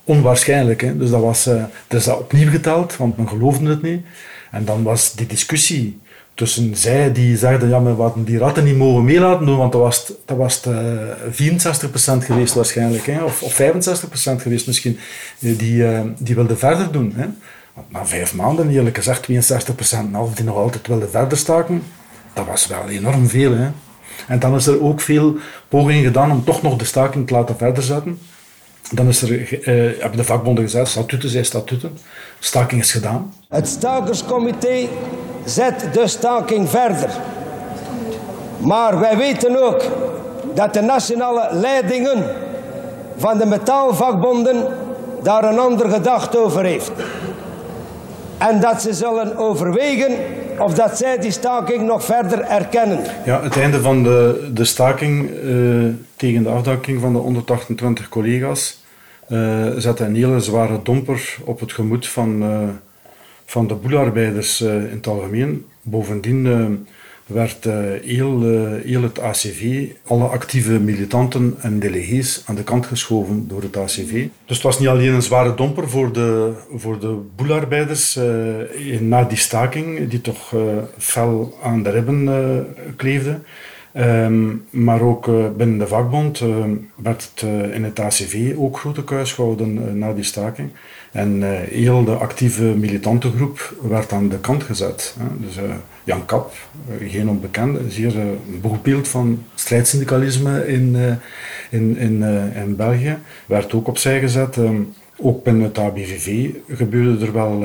onwaarschijnlijk. 0.03 0.81
Hè. 0.81 0.97
Dus 0.97 1.09
dat 1.09 1.21
was, 1.21 1.49
is 1.89 2.03
dat 2.03 2.19
opnieuw 2.19 2.49
geteld, 2.49 2.97
want 2.97 3.17
men 3.17 3.29
geloofde 3.29 3.69
het 3.69 3.81
niet. 3.81 4.05
En 4.51 4.65
dan 4.65 4.83
was 4.83 5.13
die 5.13 5.25
discussie 5.25 5.99
tussen 6.33 6.75
zij 6.75 7.11
die 7.11 7.37
zeiden, 7.37 7.69
ja, 7.69 7.79
maar 7.79 7.97
we 7.97 8.23
die 8.23 8.37
ratten 8.37 8.63
niet 8.63 8.77
mogen 8.77 9.03
meelaten 9.03 9.45
doen, 9.45 9.57
want 9.57 9.71
dat 9.71 9.81
was, 9.81 10.11
dat 10.25 10.37
was 10.37 10.61
uh, 10.67 10.75
64% 12.21 12.25
geweest 12.25 12.53
waarschijnlijk, 12.53 13.05
hè, 13.05 13.23
of, 13.23 13.43
of 13.43 13.61
65% 13.61 14.41
geweest 14.41 14.67
misschien, 14.67 14.97
die, 15.39 15.73
uh, 15.73 16.01
die 16.17 16.35
wilden 16.35 16.57
verder 16.57 16.91
doen. 16.91 17.13
Hè. 17.15 17.25
Want 17.73 17.91
na 17.91 18.05
vijf 18.05 18.33
maanden, 18.33 18.69
eerlijk 18.69 18.95
gezegd, 18.95 19.27
62% 19.31 20.11
half 20.11 20.33
die 20.33 20.45
nog 20.45 20.55
altijd 20.55 20.87
wilden 20.87 21.09
verder 21.09 21.37
staken, 21.37 21.83
dat 22.33 22.45
was 22.45 22.67
wel 22.67 22.89
enorm 22.89 23.27
veel. 23.27 23.53
Hè. 23.53 23.69
En 24.27 24.39
dan 24.39 24.55
is 24.55 24.67
er 24.67 24.83
ook 24.83 25.01
veel 25.01 25.35
pogingen 25.67 26.03
gedaan 26.03 26.31
om 26.31 26.43
toch 26.43 26.61
nog 26.61 26.77
de 26.77 26.85
staking 26.85 27.27
te 27.27 27.33
laten 27.33 27.57
verder 27.57 27.83
zetten. 27.83 28.19
Dan 28.91 29.07
is 29.07 29.21
er, 29.21 29.29
uh, 29.29 29.99
hebben 29.99 30.17
de 30.17 30.23
vakbonden 30.23 30.63
gezegd, 30.63 30.87
statuten 30.87 31.29
zijn 31.29 31.45
statuten, 31.45 31.97
staking 32.39 32.81
is 32.81 32.91
gedaan. 32.91 33.33
Het 33.49 33.67
stakerscomité 33.67 34.87
zet 35.45 35.87
de 35.93 36.07
staking 36.07 36.69
verder. 36.69 37.09
Maar 38.57 38.99
wij 38.99 39.17
weten 39.17 39.63
ook 39.63 39.81
dat 40.53 40.73
de 40.73 40.81
nationale 40.81 41.47
leidingen 41.51 42.23
van 43.17 43.37
de 43.37 43.45
metaalvakbonden 43.45 44.67
daar 45.23 45.43
een 45.43 45.59
andere 45.59 45.89
gedachte 45.89 46.37
over 46.37 46.63
heeft. 46.63 46.91
En 48.37 48.59
dat 48.59 48.81
ze 48.81 48.93
zullen 48.93 49.37
overwegen 49.37 50.11
of 50.59 50.73
dat 50.73 50.97
zij 50.97 51.17
die 51.17 51.31
staking 51.31 51.85
nog 51.85 52.03
verder 52.03 52.41
erkennen. 52.41 52.99
Ja, 53.25 53.41
het 53.41 53.57
einde 53.57 53.81
van 53.81 54.03
de, 54.03 54.49
de 54.53 54.65
staking 54.65 55.29
uh, 55.29 55.93
tegen 56.15 56.43
de 56.43 56.49
afdanking 56.49 57.01
van 57.01 57.13
de 57.13 57.19
128 57.19 58.09
collega's 58.09 58.81
uh, 59.27 59.67
zette 59.77 60.03
een 60.03 60.15
hele 60.15 60.39
zware 60.39 60.79
domper 60.83 61.37
op 61.45 61.59
het 61.59 61.71
gemoed 61.73 62.07
van, 62.07 62.43
uh, 62.43 62.57
van 63.45 63.67
de 63.67 63.75
boelarbeiders 63.75 64.61
in 64.61 64.89
het 64.91 65.07
algemeen. 65.07 65.65
Bovendien 65.81 66.85
werd 67.25 67.65
uh, 67.65 67.73
heel, 68.01 68.41
heel 68.83 69.01
het 69.01 69.19
ACV, 69.19 69.87
alle 70.07 70.25
actieve 70.25 70.79
militanten 70.79 71.55
en 71.61 71.79
delegees 71.79 72.43
aan 72.45 72.55
de 72.55 72.63
kant 72.63 72.85
geschoven 72.85 73.47
door 73.47 73.61
het 73.61 73.77
ACV. 73.77 74.27
Dus 74.45 74.55
het 74.55 74.61
was 74.61 74.79
niet 74.79 74.87
alleen 74.87 75.13
een 75.13 75.21
zware 75.21 75.55
domper 75.55 75.89
voor 75.89 76.13
de, 76.13 76.51
voor 76.75 76.99
de 76.99 77.17
boelarbeiders 77.35 78.19
na 78.99 79.23
die 79.23 79.37
staking, 79.37 80.09
die 80.09 80.21
toch 80.21 80.55
fel 80.97 81.57
aan 81.63 81.83
de 81.83 81.89
ribben 81.89 82.67
kleefde. 82.95 83.39
Um, 83.97 84.65
maar 84.69 85.01
ook 85.01 85.25
binnen 85.57 85.77
de 85.77 85.87
vakbond 85.87 86.43
werd 86.95 87.31
het 87.33 87.49
in 87.73 87.83
het 87.83 87.99
ACV 87.99 88.53
ook 88.57 88.79
grote 88.79 89.03
kuis 89.03 89.33
gehouden 89.33 89.97
na 89.97 90.13
die 90.13 90.23
staking. 90.23 90.69
En 91.13 91.43
heel 91.69 92.03
de 92.03 92.15
actieve 92.15 92.63
militantengroep 92.63 93.73
werd 93.81 94.11
aan 94.11 94.29
de 94.29 94.39
kant 94.39 94.63
gezet. 94.63 95.15
Hè. 95.19 95.25
Dus 95.45 95.57
Jan 96.03 96.25
Kap, 96.25 96.53
eh, 96.87 97.11
geen 97.11 97.29
onbekende, 97.29 97.79
zeer 97.87 98.17
een 98.17 98.39
eh, 98.53 98.61
boegbeeld 98.61 99.07
van 99.07 99.43
strijdsyndicalisme 99.55 100.67
in, 100.67 100.95
eh, 100.95 101.79
in, 101.79 101.97
in, 101.97 102.23
in 102.55 102.75
België, 102.75 103.17
werd 103.45 103.73
ook 103.73 103.87
opzij 103.87 104.19
gezet. 104.19 104.57
Ehm, 104.57 104.81
ook 105.17 105.43
binnen 105.43 105.63
het 105.63 105.77
ABVV 105.77 106.49
gebeurden 106.67 107.27
er 107.27 107.33
wel, 107.33 107.59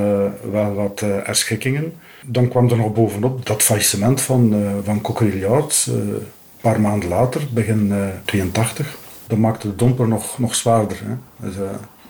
wel 0.50 0.74
wat 0.74 1.00
erschikkingen. 1.00 1.92
Dan 2.26 2.48
kwam 2.48 2.70
er 2.70 2.76
nog 2.76 2.92
bovenop 2.92 3.46
dat 3.46 3.62
faillissement 3.62 4.20
van, 4.20 4.54
van 4.84 5.00
Cockerill 5.00 5.44
een 5.44 6.22
paar 6.60 6.80
maanden 6.80 7.08
later, 7.08 7.42
begin 7.52 7.92
82. 8.24 8.96
Dat 9.26 9.38
maakte 9.38 9.68
de 9.68 9.76
domper 9.76 10.08
nog, 10.08 10.38
nog 10.38 10.54
zwaarder. 10.54 10.96
Hè. 11.04 11.46
Dus, 11.48 11.54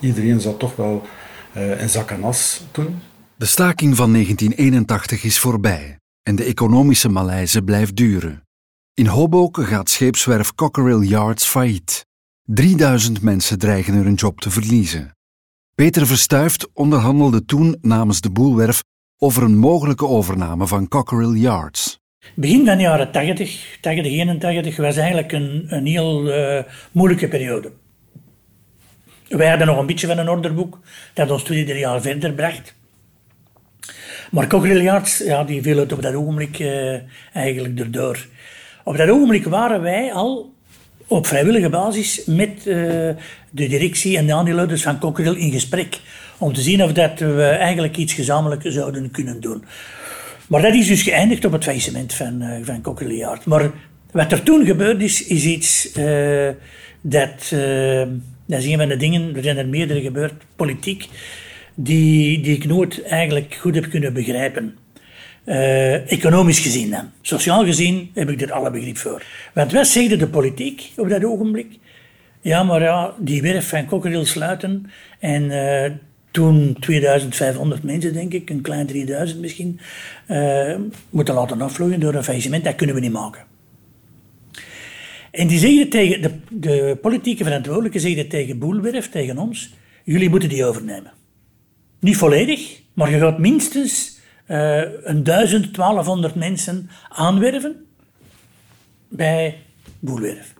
iedereen 0.00 0.40
zat 0.40 0.58
toch 0.58 0.76
wel 0.76 1.02
in 1.54 1.88
zak 1.88 2.10
en 2.10 2.24
as 2.24 2.62
toen. 2.70 3.00
De 3.36 3.46
staking 3.46 3.96
van 3.96 4.12
1981 4.12 5.22
is 5.24 5.38
voorbij 5.38 5.98
en 6.22 6.36
de 6.36 6.44
economische 6.44 7.08
malaise 7.08 7.62
blijft 7.62 7.96
duren. 7.96 8.42
In 8.94 9.06
Hoboken 9.06 9.66
gaat 9.66 9.90
scheepswerf 9.90 10.54
Cockerill 10.54 11.06
Yards 11.06 11.46
failliet. 11.46 12.06
3000 12.44 13.22
mensen 13.22 13.58
dreigen 13.58 13.94
er 13.94 14.06
een 14.06 14.14
job 14.14 14.40
te 14.40 14.50
verliezen. 14.50 15.16
Peter 15.74 16.06
Verstuift 16.06 16.68
onderhandelde 16.72 17.44
toen 17.44 17.76
namens 17.80 18.20
de 18.20 18.30
boelwerf 18.30 18.82
over 19.18 19.42
een 19.42 19.56
mogelijke 19.56 20.06
overname 20.06 20.66
van 20.66 20.88
Cockerill 20.88 21.40
Yards. 21.40 21.98
Begin 22.34 22.66
van 22.66 22.76
de 22.76 22.82
jaren 22.82 23.12
80, 23.12 23.78
80, 23.80 24.12
81 24.12 24.76
was 24.76 24.96
eigenlijk 24.96 25.32
een, 25.32 25.66
een 25.68 25.86
heel 25.86 26.26
uh, 26.26 26.62
moeilijke 26.92 27.28
periode. 27.28 27.72
Wij 29.28 29.48
hadden 29.48 29.66
nog 29.66 29.78
een 29.78 29.86
beetje 29.86 30.06
van 30.06 30.18
een 30.18 30.28
orderboek 30.28 30.80
dat 31.14 31.30
ons 31.30 31.42
twee, 31.42 31.64
drie 31.64 31.78
jaar 31.78 32.00
verder 32.00 32.32
bracht. 32.32 32.74
Maar 34.30 34.46
Cockrilliards, 34.46 35.18
ja, 35.18 35.44
die 35.44 35.62
viel 35.62 35.78
het 35.78 35.92
op 35.92 36.02
dat 36.02 36.14
ogenblik 36.14 36.58
uh, 36.58 36.94
eigenlijk 37.32 37.78
erdoor. 37.78 38.26
Op 38.84 38.96
dat 38.96 39.08
ogenblik 39.08 39.44
waren 39.44 39.80
wij 39.80 40.12
al 40.12 40.52
op 41.06 41.26
vrijwillige 41.26 41.68
basis 41.68 42.22
met 42.26 42.50
uh, 42.56 42.64
de 42.64 43.16
directie 43.50 44.16
en 44.16 44.26
de 44.26 44.34
aandeelhouders 44.34 44.82
van 44.82 44.98
Cockerill 44.98 45.36
in 45.36 45.52
gesprek. 45.52 46.00
Om 46.38 46.52
te 46.52 46.60
zien 46.60 46.82
of 46.82 46.92
dat 46.92 47.18
we 47.18 47.42
eigenlijk 47.42 47.96
iets 47.96 48.12
gezamenlijk 48.12 48.62
zouden 48.64 49.10
kunnen 49.10 49.40
doen. 49.40 49.64
Maar 50.48 50.62
dat 50.62 50.74
is 50.74 50.86
dus 50.86 51.02
geëindigd 51.02 51.44
op 51.44 51.52
het 51.52 51.64
faillissement 51.64 52.14
van, 52.14 52.42
uh, 52.42 52.82
van 52.82 53.40
Maar 53.44 53.70
wat 54.10 54.32
er 54.32 54.42
toen 54.42 54.66
gebeurd 54.66 55.02
is, 55.02 55.26
is 55.26 55.44
iets 55.44 55.92
dat... 57.00 57.52
dat 58.48 58.58
is 58.58 58.66
een 58.66 58.78
van 58.78 58.88
de 58.88 58.96
dingen, 58.96 59.36
er 59.36 59.42
zijn 59.42 59.56
er 59.56 59.68
meerdere 59.68 60.00
gebeurd, 60.00 60.32
politiek 60.56 61.08
die, 61.74 62.40
die 62.40 62.56
ik 62.56 62.64
nooit 62.64 63.02
eigenlijk 63.02 63.54
goed 63.54 63.74
heb 63.74 63.90
kunnen 63.90 64.12
begrijpen. 64.12 64.76
Uh, 65.44 66.12
economisch 66.12 66.58
gezien 66.58 66.90
dan. 66.90 67.10
Sociaal 67.22 67.64
gezien 67.64 68.10
heb 68.14 68.30
ik 68.30 68.40
er 68.40 68.52
alle 68.52 68.70
begrip 68.70 68.96
voor. 68.96 69.22
Want 69.54 69.72
wat 69.72 69.86
zegde 69.86 70.16
de 70.16 70.28
politiek 70.28 70.92
op 70.96 71.08
dat 71.08 71.24
ogenblik? 71.24 71.78
Ja, 72.40 72.62
maar 72.62 72.82
ja, 72.82 73.14
die 73.18 73.42
werf 73.42 73.68
van 73.68 73.86
Cockerill 73.86 74.24
sluiten 74.24 74.90
en 75.20 75.42
uh, 75.42 75.92
toen 76.30 76.76
2500 76.80 77.82
mensen, 77.82 78.12
denk 78.12 78.32
ik, 78.32 78.50
een 78.50 78.60
klein 78.60 78.86
3000 78.86 79.40
misschien, 79.40 79.80
uh, 80.28 80.74
moeten 81.10 81.34
laten 81.34 81.60
afvloeien 81.60 82.00
door 82.00 82.14
een 82.14 82.24
faillissement. 82.24 82.64
Dat 82.64 82.74
kunnen 82.74 82.94
we 82.94 83.00
niet 83.00 83.12
maken. 83.12 83.47
En 85.30 85.46
die 85.46 85.58
zeiden 85.58 85.88
tegen, 85.88 86.22
de, 86.22 86.38
de 86.50 86.98
politieke 87.02 87.44
verantwoordelijke 87.44 87.98
zeiden 87.98 88.28
tegen 88.28 88.58
Boelwerf, 88.58 89.10
tegen 89.10 89.38
ons, 89.38 89.74
jullie 90.04 90.30
moeten 90.30 90.48
die 90.48 90.64
overnemen. 90.64 91.12
Niet 92.00 92.16
volledig, 92.16 92.80
maar 92.92 93.10
je 93.10 93.18
gaat 93.18 93.38
minstens 93.38 94.18
uh, 94.48 94.82
een 95.02 95.22
1200 95.22 96.34
mensen 96.34 96.90
aanwerven 97.08 97.86
bij 99.08 99.56
Boelwerf. 99.98 100.56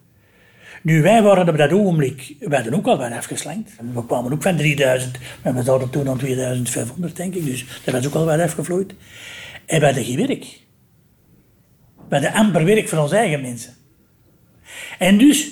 Nu, 0.83 1.02
wij 1.02 1.22
waren 1.22 1.48
op 1.48 1.57
dat 1.57 1.72
ogenblik, 1.72 2.35
we 2.38 2.54
hadden 2.54 2.74
ook 2.74 2.87
al 2.87 2.98
wat 2.98 3.12
afgeslankt. 3.12 3.72
We 3.94 4.07
kwamen 4.07 4.33
ook 4.33 4.42
van 4.42 4.57
3000, 4.57 5.18
maar 5.42 5.54
we 5.54 5.62
zouden 5.62 5.90
toen 5.90 6.09
aan 6.09 6.18
2500, 6.18 7.16
denk 7.16 7.35
ik. 7.35 7.44
Dus 7.44 7.66
dat 7.85 7.94
was 7.94 8.07
ook 8.07 8.14
al 8.14 8.24
wat 8.24 8.40
afgevloeid. 8.40 8.94
En 9.66 9.81
we 9.81 9.87
hadden 9.87 10.04
geen 10.04 10.26
werk. 10.26 10.44
We 12.09 12.14
hadden 12.14 12.33
amper 12.33 12.64
werk 12.64 12.88
voor 12.88 12.98
onze 12.98 13.16
eigen 13.16 13.40
mensen. 13.40 13.77
En 14.98 15.18
dus 15.18 15.48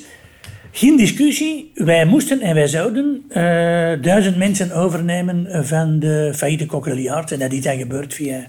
geen 0.72 0.96
discussie. 0.96 1.70
Wij 1.74 2.06
moesten 2.06 2.40
en 2.40 2.54
wij 2.54 2.66
zouden 2.66 3.24
uh, 3.28 3.34
duizend 4.02 4.36
mensen 4.36 4.72
overnemen 4.72 5.66
van 5.66 5.98
de 5.98 6.32
failliete 6.34 6.66
Cockeliard. 6.66 7.32
En 7.32 7.38
dat 7.38 7.52
is 7.52 7.62
dan 7.62 7.76
gebeurd 7.76 8.14
via 8.14 8.46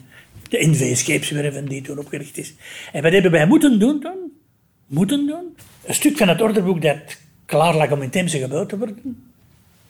de 0.50 0.68
NV 0.68 0.96
Scheepswerven 0.98 1.66
die 1.66 1.82
toen 1.82 2.00
opgericht 2.00 2.38
is. 2.38 2.54
En 2.92 3.04
wat 3.04 3.12
hebben 3.12 3.32
wij 3.32 3.48
moeten 3.48 3.80
doen 3.80 4.00
toen? 4.00 4.32
Moeten 4.88 5.28
doen? 5.28 5.56
Een 5.86 5.94
stuk 5.94 6.18
van 6.18 6.28
het 6.28 6.42
orderboek 6.42 6.82
dat 6.82 6.98
klaar 7.46 7.76
lag 7.76 7.92
om 7.92 8.02
in 8.02 8.10
Temse 8.10 8.40
gebouwd 8.40 8.70
te 8.70 8.78
worden, 8.78 9.24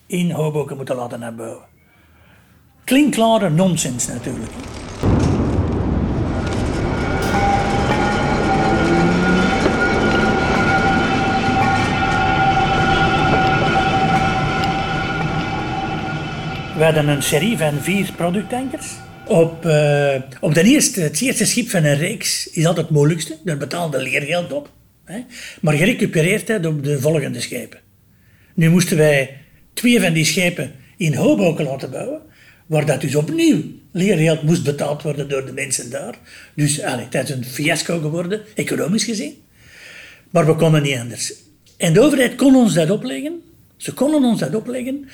in 0.05 0.31
Hoboken 0.31 0.75
moeten 0.75 0.95
laten 0.95 1.21
herbouwen. 1.21 1.65
Klinkklare 2.83 3.49
nonsens 3.49 4.07
natuurlijk. 4.07 4.51
We 16.77 16.83
hadden 16.83 17.07
een 17.07 17.23
serie 17.23 17.57
van 17.57 17.81
vier 17.81 18.11
producttankers. 18.15 18.87
Op, 19.27 19.65
uh, 19.65 20.15
op 20.39 20.53
de 20.53 20.63
eerste, 20.63 21.01
het 21.01 21.21
eerste 21.21 21.45
schip 21.45 21.69
van 21.69 21.83
een 21.83 21.97
reeks 21.97 22.49
is 22.49 22.65
altijd 22.65 22.85
het 22.85 22.95
moeilijkste. 22.95 23.37
Daar 23.43 23.57
betaalde 23.57 24.01
leergeld 24.01 24.53
op. 24.53 24.71
Hè. 25.05 25.19
Maar 25.61 25.73
gerecupereerd 25.73 26.65
op 26.65 26.83
de 26.83 26.99
volgende 26.99 27.41
schepen. 27.41 27.79
Nu 28.53 28.69
moesten 28.69 28.97
wij 28.97 29.37
twee 29.73 30.01
van 30.01 30.13
die 30.13 30.25
schepen 30.25 30.71
in 30.97 31.13
Hoboken 31.13 31.65
laten 31.65 31.91
bouwen. 31.91 32.21
Waar 32.65 32.85
dat 32.85 33.01
dus 33.01 33.15
opnieuw 33.15 33.63
leergeld 33.91 34.43
moest 34.43 34.63
betaald 34.63 35.01
worden 35.01 35.29
door 35.29 35.45
de 35.45 35.53
mensen 35.53 35.89
daar. 35.89 36.15
Dus 36.55 36.81
allez, 36.81 37.09
dat 37.09 37.23
is 37.23 37.29
een 37.29 37.45
fiasco 37.45 37.99
geworden, 37.99 38.41
economisch 38.55 39.03
gezien. 39.03 39.33
Maar 40.29 40.45
we 40.45 40.55
konden 40.55 40.81
niet 40.81 40.97
anders. 40.97 41.33
En 41.77 41.93
de 41.93 42.01
overheid 42.01 42.35
kon 42.35 42.55
ons 42.55 42.73
dat 42.73 42.89
opleggen. 42.89 43.41
Ze 43.77 43.93
konden 43.93 44.23
ons 44.23 44.39
dat 44.39 44.55
opleggen 44.55 45.07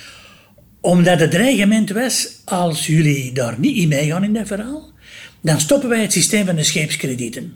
omdat 0.84 1.20
het 1.20 1.32
dreigement 1.32 1.90
was, 1.90 2.42
als 2.44 2.88
jullie 2.88 3.32
daar 3.32 3.56
niet 3.60 3.78
in 3.78 3.88
meegaan 3.88 4.24
in 4.24 4.34
dat 4.34 4.48
verhaal, 4.48 4.92
dan 5.42 5.60
stoppen 5.60 5.90
wij 5.90 6.02
het 6.02 6.12
systeem 6.12 6.46
van 6.46 6.56
de 6.56 6.64
scheepskredieten. 6.64 7.54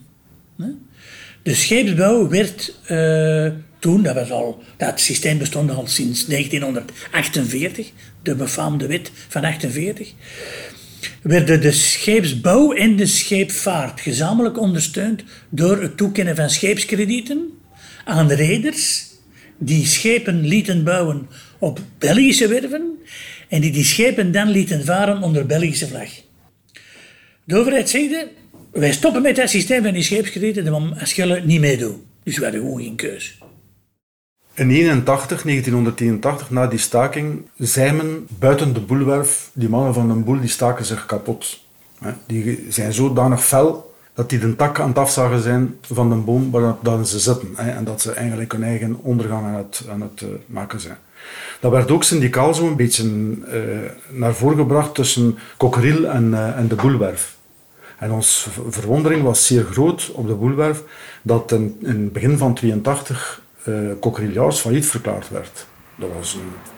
De 1.43 1.53
scheepsbouw 1.53 2.29
werd 2.29 2.79
uh, 2.91 3.51
toen, 3.79 4.03
dat, 4.03 4.15
was 4.15 4.31
al, 4.31 4.63
dat 4.77 4.99
systeem 4.99 5.37
bestond 5.37 5.71
al 5.71 5.87
sinds 5.87 6.25
1948, 6.25 7.91
de 8.21 8.35
befaamde 8.35 8.87
wet 8.87 9.11
van 9.27 9.43
48, 9.43 10.13
werden 11.21 11.61
de 11.61 11.71
scheepsbouw 11.71 12.73
en 12.73 12.95
de 12.95 13.05
scheepvaart 13.05 14.01
gezamenlijk 14.01 14.59
ondersteund 14.59 15.23
door 15.49 15.81
het 15.81 15.97
toekennen 15.97 16.35
van 16.35 16.49
scheepskredieten 16.49 17.49
aan 18.05 18.31
reders 18.31 19.05
die 19.57 19.85
schepen 19.85 20.47
lieten 20.47 20.83
bouwen 20.83 21.27
op 21.59 21.79
Belgische 21.97 22.47
werven 22.47 22.97
en 23.49 23.61
die 23.61 23.71
die 23.71 23.83
schepen 23.83 24.31
dan 24.31 24.49
lieten 24.49 24.85
varen 24.85 25.21
onder 25.21 25.45
Belgische 25.45 25.87
vlag. 25.87 26.09
De 27.43 27.55
overheid 27.55 27.89
zegde, 27.89 28.27
wij 28.71 28.91
stoppen 28.91 29.21
met 29.21 29.37
het 29.37 29.49
systeem 29.49 29.83
van 29.83 29.93
die 29.93 30.03
scheepskredieten, 30.03 30.71
want 30.71 30.95
Schelle 31.03 31.41
niet 31.45 31.59
meedoen. 31.59 32.05
Dus 32.23 32.37
we 32.37 32.43
hadden 32.43 32.61
gewoon 32.61 32.81
geen 32.81 32.95
keus. 32.95 33.37
In 34.53 34.69
81, 34.69 35.41
1981, 35.41 36.49
na 36.49 36.67
die 36.67 36.79
staking, 36.79 37.45
zei 37.57 37.91
men 37.91 38.27
buiten 38.39 38.73
de 38.73 38.79
boelwerf, 38.79 39.49
die 39.53 39.69
mannen 39.69 39.93
van 39.93 40.09
een 40.09 40.23
boel 40.23 40.39
die 40.39 40.49
staken 40.49 40.85
zich 40.85 41.05
kapot. 41.05 41.65
Die 42.25 42.65
zijn 42.69 42.93
zodanig 42.93 43.45
fel 43.45 43.95
dat 44.13 44.29
die 44.29 44.39
de 44.39 44.55
tak 44.55 44.79
aan 44.79 44.87
het 44.87 44.97
afzagen 44.97 45.41
zijn 45.41 45.75
van 45.81 46.09
de 46.09 46.15
boom 46.15 46.51
waar 46.51 47.05
ze 47.05 47.19
zitten. 47.19 47.57
En 47.57 47.83
dat 47.83 48.01
ze 48.01 48.11
eigenlijk 48.11 48.51
hun 48.51 48.63
eigen 48.63 48.99
ondergang 49.01 49.45
aan 49.45 49.55
het, 49.55 49.85
aan 49.89 50.01
het 50.01 50.21
eh, 50.21 50.27
maken 50.45 50.79
zijn. 50.79 50.97
Dat 51.59 51.71
werd 51.71 51.91
ook 51.91 52.03
syndicaal 52.03 52.53
zo 52.53 52.67
een 52.67 52.75
beetje 52.75 53.03
uh, 53.05 53.89
naar 54.09 54.33
voren 54.33 54.57
gebracht 54.57 54.95
tussen 54.95 55.37
Cockerill 55.57 56.05
en, 56.05 56.31
uh, 56.31 56.57
en 56.57 56.67
de 56.67 56.75
Boelwerf. 56.75 57.35
En 57.97 58.11
onze 58.11 58.49
verwondering 58.69 59.23
was 59.23 59.45
zeer 59.45 59.63
groot 59.63 60.11
op 60.13 60.27
de 60.27 60.33
Boelwerf 60.33 60.83
dat 61.21 61.51
in, 61.51 61.75
in 61.79 61.87
het 61.87 62.13
begin 62.13 62.37
van 62.37 62.53
82 62.53 63.41
uh, 63.65 63.75
Cockerill 63.99 64.51
failliet 64.51 64.85
verklaard 64.85 65.29
werd. 65.29 65.65
Dat 65.95 66.09
was 66.17 66.33
een 66.33 66.75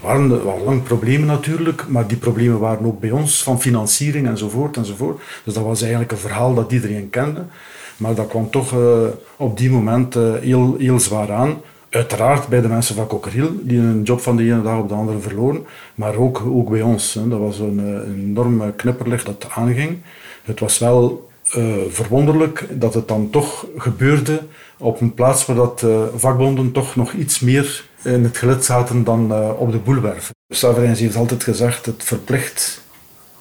waren 0.00 0.44
wel 0.44 0.62
lang 0.64 0.82
problemen 0.82 1.26
natuurlijk, 1.26 1.88
maar 1.88 2.06
die 2.06 2.16
problemen 2.16 2.58
waren 2.58 2.86
ook 2.86 3.00
bij 3.00 3.10
ons 3.10 3.42
van 3.42 3.60
financiering 3.60 4.26
enzovoort 4.26 4.76
enzovoort. 4.76 5.22
Dus 5.44 5.54
dat 5.54 5.64
was 5.64 5.80
eigenlijk 5.80 6.12
een 6.12 6.18
verhaal 6.18 6.54
dat 6.54 6.72
iedereen 6.72 7.10
kende. 7.10 7.44
Maar 7.96 8.14
dat 8.14 8.26
kwam 8.26 8.50
toch 8.50 8.72
uh, 8.72 9.02
op 9.36 9.58
die 9.58 9.70
moment 9.70 10.14
heel, 10.14 10.76
heel 10.78 11.00
zwaar 11.00 11.32
aan. 11.32 11.60
Uiteraard 11.92 12.48
bij 12.48 12.60
de 12.60 12.68
mensen 12.68 12.94
van 12.94 13.06
Cockerill, 13.06 13.50
die 13.62 13.78
een 13.78 14.02
job 14.02 14.20
van 14.20 14.36
de 14.36 14.42
ene 14.42 14.62
dag 14.62 14.78
op 14.78 14.88
de 14.88 14.94
andere 14.94 15.18
verloren. 15.18 15.66
Maar 15.94 16.14
ook, 16.14 16.42
ook 16.46 16.70
bij 16.70 16.82
ons. 16.82 17.14
Hè. 17.14 17.28
Dat 17.28 17.38
was 17.38 17.58
een, 17.58 17.78
een 17.78 18.24
enorm 18.28 18.76
knipperlicht 18.76 19.26
dat 19.26 19.46
aanging. 19.54 19.98
Het 20.42 20.60
was 20.60 20.78
wel 20.78 21.30
uh, 21.56 21.74
verwonderlijk 21.88 22.66
dat 22.70 22.94
het 22.94 23.08
dan 23.08 23.30
toch 23.30 23.66
gebeurde 23.76 24.42
op 24.78 25.00
een 25.00 25.14
plaats 25.14 25.46
waar 25.46 25.56
dat 25.56 25.86
vakbonden 26.16 26.72
toch 26.72 26.96
nog 26.96 27.12
iets 27.12 27.40
meer 27.40 27.84
in 28.02 28.24
het 28.24 28.36
gelid 28.36 28.64
zaten 28.64 29.04
dan 29.04 29.34
op 29.56 29.72
de 29.72 29.78
boelwerf. 29.78 30.32
Saverijns 30.48 31.00
heeft 31.00 31.16
altijd 31.16 31.44
gezegd 31.44 31.86
het 31.86 32.04
verplicht 32.04 32.82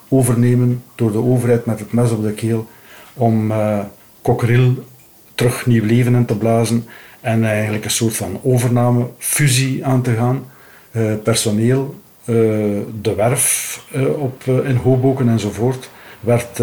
overnemen 0.08 0.84
door 0.96 1.12
de 1.12 1.24
overheid 1.24 1.66
met 1.66 1.80
het 1.80 1.94
mes 1.94 2.12
op 2.12 2.24
de 2.24 2.32
keel 2.32 2.68
om 3.14 3.52
uh, 3.52 3.80
Cockerill 4.22 4.78
terug 5.36 5.66
nieuw 5.66 5.86
leven 5.86 6.16
in 6.16 6.26
te 6.26 6.38
blazen 6.38 6.86
en 7.22 7.46
eigenlijk 7.46 7.86
een 7.86 7.92
soort 7.92 8.16
van 8.16 8.40
overname, 8.44 9.08
fusie 9.18 9.86
aan 9.86 10.02
te 10.02 10.14
gaan. 10.14 10.46
Uh, 10.92 11.14
personeel, 11.24 12.00
de 13.02 13.14
werf 13.16 13.80
op, 14.18 14.44
in 14.44 14.76
Hoboken 14.76 15.30
enzovoort 15.30 15.90
werd 16.20 16.62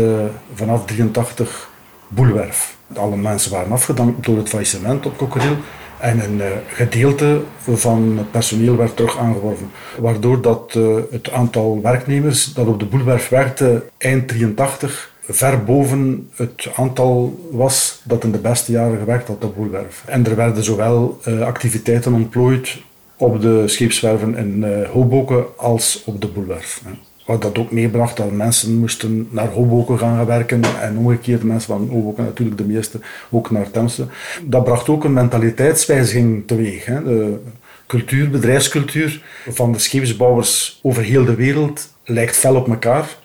vanaf 0.55 0.87
83 0.87 1.71
boelwerf. 2.09 2.77
Alle 2.95 3.17
mensen 3.17 3.51
waren 3.51 3.73
afgedankt 3.73 4.25
door 4.25 4.37
het 4.37 4.49
faillissement 4.49 5.07
op 5.07 5.17
Cockerill 5.17 5.57
en 5.99 6.25
een 6.25 6.41
eh, 6.41 6.49
gedeelte 6.67 7.41
van 7.59 8.15
het 8.17 8.31
personeel 8.31 8.77
werd 8.77 8.97
terug 8.97 9.19
aangeworven. 9.19 9.71
Waardoor 9.99 10.43
dat, 10.43 10.73
het 11.11 11.31
aantal 11.31 11.81
werknemers 11.83 12.53
dat 12.53 12.67
op 12.67 12.79
de 12.79 12.85
boelwerf 12.85 13.29
werkte 13.29 13.83
eind 13.99 14.29
83 14.29 15.13
ver 15.29 15.65
boven 15.65 16.31
het 16.37 16.69
aantal 16.77 17.49
was 17.51 18.01
dat 18.05 18.25
in 18.25 18.33
de 18.33 18.39
beste 18.39 18.73
jaren 18.73 18.99
gewerkt 18.99 19.29
had 19.29 19.45
op 19.45 19.57
boelwerf. 19.57 20.03
En 20.07 20.27
er 20.27 20.37
werden 20.37 20.65
zowel 20.65 21.21
uh, 21.29 21.41
activiteiten 21.41 22.13
ontplooid 22.15 22.79
op 23.17 23.41
de 23.41 23.69
scheepswerven 23.69 24.37
in 24.37 24.85
Hoboken 24.93 25.45
als 25.57 26.03
op 26.07 26.21
de 26.21 26.29
boelwerf. 26.29 26.83
Wat 27.27 27.43
dat 27.43 27.59
ook 27.59 27.73
meebracht 27.73 28.17
dat 28.17 28.31
mensen 28.31 28.79
moesten 28.79 29.29
naar 29.31 29.49
Hoboken 29.49 29.99
gaan 29.99 30.27
werken 30.27 30.61
en 30.81 30.99
omgekeerd 30.99 31.43
mensen 31.43 31.77
van 31.77 31.89
Hoboken 31.91 32.25
natuurlijk 32.25 32.59
de 32.59 32.65
meeste 32.65 33.01
ook 33.31 33.51
naar 33.51 33.71
Temse. 33.71 34.07
Dat 34.43 34.65
bracht 34.65 34.89
ook 34.89 35.05
een 35.05 35.13
mentaliteitswijziging 35.13 36.47
teweeg. 36.47 36.85
Hè. 36.85 37.03
De 37.03 37.39
cultuur, 37.87 38.31
bedrijfscultuur 38.31 39.23
van 39.49 39.73
de 39.73 39.79
scheepsbouwers 39.79 40.79
over 40.83 41.03
heel 41.03 41.25
de 41.25 41.35
wereld 41.35 41.93
lijkt 42.05 42.37
fel 42.37 42.55
op 42.55 42.69
elkaar. 42.69 43.17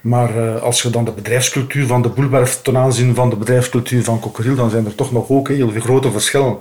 Maar 0.00 0.36
uh, 0.36 0.62
als 0.62 0.82
je 0.82 0.90
dan 0.90 1.04
de 1.04 1.12
bedrijfscultuur 1.12 1.86
van 1.86 2.02
de 2.02 2.08
Boelwerf 2.08 2.62
ten 2.62 2.76
aanzien 2.76 3.14
van 3.14 3.30
de 3.30 3.36
bedrijfscultuur 3.36 4.04
van 4.04 4.20
Cockerill, 4.20 4.54
dan 4.54 4.70
zijn 4.70 4.86
er 4.86 4.94
toch 4.94 5.12
nog 5.12 5.30
ook 5.30 5.48
heel 5.48 5.70
veel 5.70 5.80
grote 5.80 6.10
verschillen. 6.10 6.58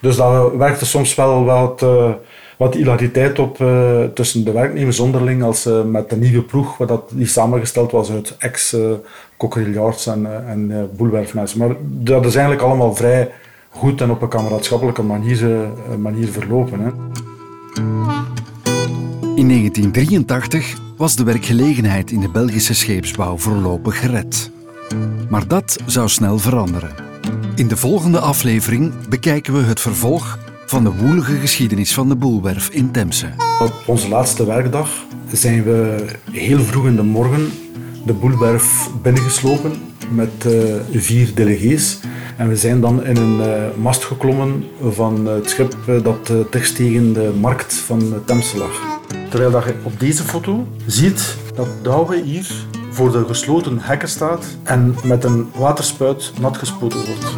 Dus 0.00 0.16
dat 0.16 0.54
werkte 0.54 0.86
soms 0.86 1.14
wel 1.14 1.44
wat... 1.44 1.82
Uh, 1.82 2.10
wat 2.56 2.74
hilariteit 2.74 3.38
op 3.38 3.58
uh, 3.58 4.04
tussen 4.04 4.44
de 4.44 4.52
werknemers 4.52 5.00
onderling 5.00 5.42
als 5.42 5.68
met 5.84 6.10
de 6.10 6.16
nieuwe 6.16 6.42
ploeg, 6.42 6.76
wat 6.76 6.88
dat, 6.88 7.10
die 7.12 7.26
samengesteld 7.26 7.90
was 7.90 8.10
uit 8.10 8.36
ex-cockrillards 8.38 10.06
uh, 10.06 10.12
en, 10.12 10.26
en 10.46 10.90
boelwerfmensen. 10.96 11.58
Maar 11.58 11.76
dat 11.80 12.24
is 12.24 12.34
eigenlijk 12.34 12.64
allemaal 12.64 12.94
vrij 12.94 13.30
goed 13.68 14.00
en 14.00 14.10
op 14.10 14.22
een 14.22 14.28
kameraadschappelijke 14.28 15.02
manier, 15.02 15.68
manier 15.98 16.28
verlopen. 16.28 16.80
Hè. 16.80 16.90
In 19.34 19.48
1983 19.48 20.89
was 21.00 21.16
de 21.16 21.24
werkgelegenheid 21.24 22.10
in 22.10 22.20
de 22.20 22.28
Belgische 22.28 22.74
scheepsbouw 22.74 23.36
voorlopig 23.36 24.00
gered. 24.00 24.50
Maar 25.28 25.48
dat 25.48 25.78
zou 25.86 26.08
snel 26.08 26.38
veranderen. 26.38 26.90
In 27.54 27.68
de 27.68 27.76
volgende 27.76 28.18
aflevering 28.18 28.92
bekijken 29.08 29.52
we 29.52 29.62
het 29.62 29.80
vervolg 29.80 30.38
van 30.66 30.84
de 30.84 30.90
woelige 30.90 31.34
geschiedenis 31.34 31.94
van 31.94 32.08
de 32.08 32.16
Boelwerf 32.16 32.68
in 32.68 32.90
Temse. 32.90 33.26
Op 33.60 33.82
onze 33.86 34.08
laatste 34.08 34.46
werkdag 34.46 34.88
zijn 35.32 35.62
we 35.62 36.04
heel 36.30 36.60
vroeg 36.60 36.86
in 36.86 36.96
de 36.96 37.02
morgen 37.02 37.50
de 38.04 38.12
Boelwerf 38.12 38.90
binnengeslopen 39.02 39.72
met 40.10 40.44
uh, 40.46 40.52
vier 40.92 41.34
delegees. 41.34 42.00
En 42.36 42.48
we 42.48 42.56
zijn 42.56 42.80
dan 42.80 43.04
in 43.04 43.16
een 43.16 43.38
uh, 43.40 43.76
mast 43.76 44.04
geklommen 44.04 44.64
van 44.90 45.26
het 45.26 45.50
schip 45.50 45.76
uh, 45.88 46.02
dat 46.02 46.32
tegen 46.52 47.12
de 47.12 47.32
markt 47.40 47.74
van 47.74 48.22
Temse 48.24 48.58
lag. 48.58 48.89
Terwijl 49.30 49.50
dat 49.50 49.64
je 49.64 49.74
op 49.82 50.00
deze 50.00 50.22
foto 50.22 50.66
ziet 50.86 51.36
dat 51.54 51.68
Douwe 51.82 52.22
hier 52.22 52.46
voor 52.90 53.12
de 53.12 53.24
gesloten 53.26 53.78
hekken 53.80 54.08
staat 54.08 54.44
en 54.62 54.94
met 55.04 55.24
een 55.24 55.50
waterspuit 55.54 56.32
nat 56.40 56.56
gespoten 56.56 56.98
wordt. 57.06 57.34